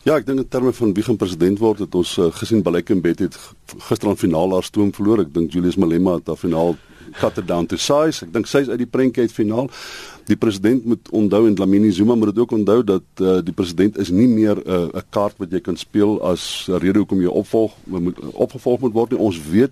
Ja, 0.02 0.16
ek 0.16 0.26
dink 0.26 0.38
in 0.38 0.48
terme 0.48 0.72
van 0.72 0.94
wie 0.94 1.02
gaan 1.02 1.16
president 1.16 1.58
word, 1.58 1.78
het 1.78 1.94
ons 1.94 2.16
uh, 2.18 2.24
gesien 2.34 2.62
Balek 2.62 2.90
en 2.90 3.00
Bet 3.00 3.18
het 3.18 3.38
gisterand 3.78 4.18
finaal 4.18 4.52
haar 4.52 4.62
stoom 4.62 4.92
verloor. 4.92 5.20
Ek 5.20 5.34
dink 5.34 5.52
Julius 5.52 5.76
Malema 5.76 6.14
het 6.14 6.26
haar 6.26 6.36
finaal 6.36 6.74
cut 7.20 7.38
it 7.38 7.46
down 7.46 7.66
to 7.66 7.76
size. 7.76 8.24
Ek 8.24 8.32
dink 8.32 8.46
sy 8.46 8.64
is 8.64 8.68
uit 8.68 8.78
die 8.78 8.90
prentjie 8.90 9.22
uit 9.22 9.32
finaal. 9.32 9.70
Die 10.26 10.36
president 10.36 10.84
moet 10.84 11.10
onthou 11.10 11.46
en 11.46 11.54
Lamini 11.54 11.92
Zuma 11.92 12.14
moet 12.14 12.34
dit 12.34 12.42
ook 12.42 12.50
onthou 12.50 12.82
dat 12.82 13.02
uh, 13.20 13.38
die 13.44 13.54
president 13.54 13.98
is 13.98 14.10
nie 14.10 14.26
meer 14.26 14.58
eh, 14.66 14.74
'n 14.74 14.96
uh, 14.96 15.02
kaart 15.10 15.38
wat 15.38 15.52
jy 15.52 15.60
kan 15.60 15.76
speel 15.76 16.18
as 16.22 16.66
rede 16.66 16.98
hoekom 16.98 17.20
jy 17.20 17.30
opvolg 17.30 17.72
moet 17.86 18.18
opgevolg 18.32 18.80
moet 18.80 18.92
word 18.92 19.10
nie. 19.10 19.20
Ons 19.20 19.38
weet 19.50 19.70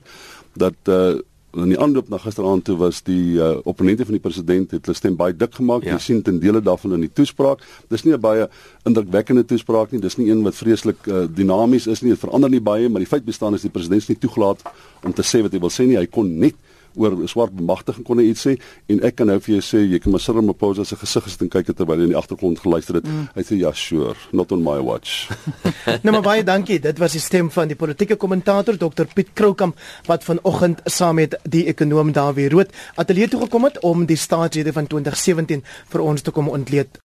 dat 0.55 0.75
uh, 0.87 1.19
in 1.59 1.73
die 1.73 1.79
aanloop 1.81 2.09
na 2.09 2.19
gisteraand 2.23 2.65
toe 2.65 2.77
was 2.79 3.01
die 3.03 3.35
uh, 3.35 3.57
opponente 3.67 4.05
van 4.07 4.15
die 4.15 4.23
president 4.23 4.71
het 4.71 4.87
hulle 4.87 4.97
stem 4.97 5.17
baie 5.19 5.35
dik 5.35 5.57
gemaak. 5.59 5.85
Ja. 5.85 5.97
Jy 5.97 6.05
sien 6.05 6.23
ten 6.23 6.39
dele 6.43 6.63
daarvan 6.63 6.95
in 6.95 7.07
die 7.07 7.13
toespraak. 7.13 7.65
Dis 7.91 8.05
nie 8.05 8.15
'n 8.15 8.21
baie 8.21 8.49
indrukwekkende 8.87 9.45
toespraak 9.45 9.91
nie. 9.91 10.01
Dis 10.01 10.17
nie 10.17 10.31
een 10.31 10.43
wat 10.43 10.55
vreeslik 10.55 11.07
uh, 11.07 11.27
dinamies 11.27 11.87
is 11.87 12.03
nie. 12.03 12.11
Dit 12.15 12.23
verander 12.23 12.51
nie 12.51 12.61
baie, 12.61 12.89
maar 12.89 13.03
die 13.03 13.11
feit 13.11 13.25
bestaan 13.25 13.55
is 13.55 13.63
die 13.63 13.71
president 13.71 14.03
is 14.03 14.09
nie 14.09 14.19
toegelaat 14.19 14.63
om 15.03 15.13
te 15.13 15.23
sê 15.23 15.43
wat 15.43 15.53
hy 15.53 15.59
wil 15.59 15.71
sê 15.71 15.87
nie. 15.87 15.99
Hy 15.99 16.07
kon 16.07 16.39
net 16.39 16.55
oor 16.97 17.17
swart 17.29 17.55
bemagtiging 17.57 18.07
kon 18.07 18.21
hy 18.23 18.31
iets 18.31 18.47
sê 18.47 18.57
en 18.91 19.03
ek 19.07 19.19
kan 19.21 19.31
nou 19.31 19.39
vir 19.43 19.57
jou 19.57 19.65
sê 19.65 19.83
jy 19.85 20.01
kan 20.03 20.15
maar 20.15 20.23
Cyril 20.25 20.41
Ramaphosa 20.41 20.85
se 20.85 20.99
gesig 21.01 21.27
gesit 21.27 21.45
en 21.47 21.53
kyk 21.53 21.73
terwyl 21.73 22.01
hy 22.01 22.09
in 22.09 22.15
die 22.15 22.19
agtergrond 22.19 22.61
geluister 22.63 23.01
het. 23.01 23.09
Mm. 23.09 23.29
Hy 23.37 23.45
sê 23.47 23.61
ja, 23.61 23.73
sure, 23.77 24.15
not 24.37 24.53
on 24.53 24.65
my 24.65 24.79
watch. 24.85 25.31
nou 26.05 26.15
maar 26.17 26.27
baie 26.27 26.47
dankie. 26.47 26.81
Dit 26.83 27.03
was 27.03 27.17
die 27.17 27.23
stem 27.23 27.51
van 27.55 27.71
die 27.71 27.79
politieke 27.79 28.19
kommentator 28.21 28.79
Dr 28.81 29.09
Piet 29.15 29.35
Kroukamp 29.35 29.79
wat 30.09 30.27
vanoggend 30.27 30.83
saam 30.87 31.21
met 31.21 31.37
die 31.45 31.67
ekonom 31.71 32.15
Dawie 32.17 32.49
Rood 32.53 32.75
ateljee 33.01 33.31
toe 33.31 33.45
gekom 33.47 33.69
het 33.69 33.81
om 33.87 34.07
die 34.07 34.19
staatsrede 34.19 34.75
van 34.77 34.91
2017 34.91 35.65
vir 35.93 36.05
ons 36.07 36.23
te 36.23 36.35
kom 36.35 36.49
ontleed. 36.49 37.01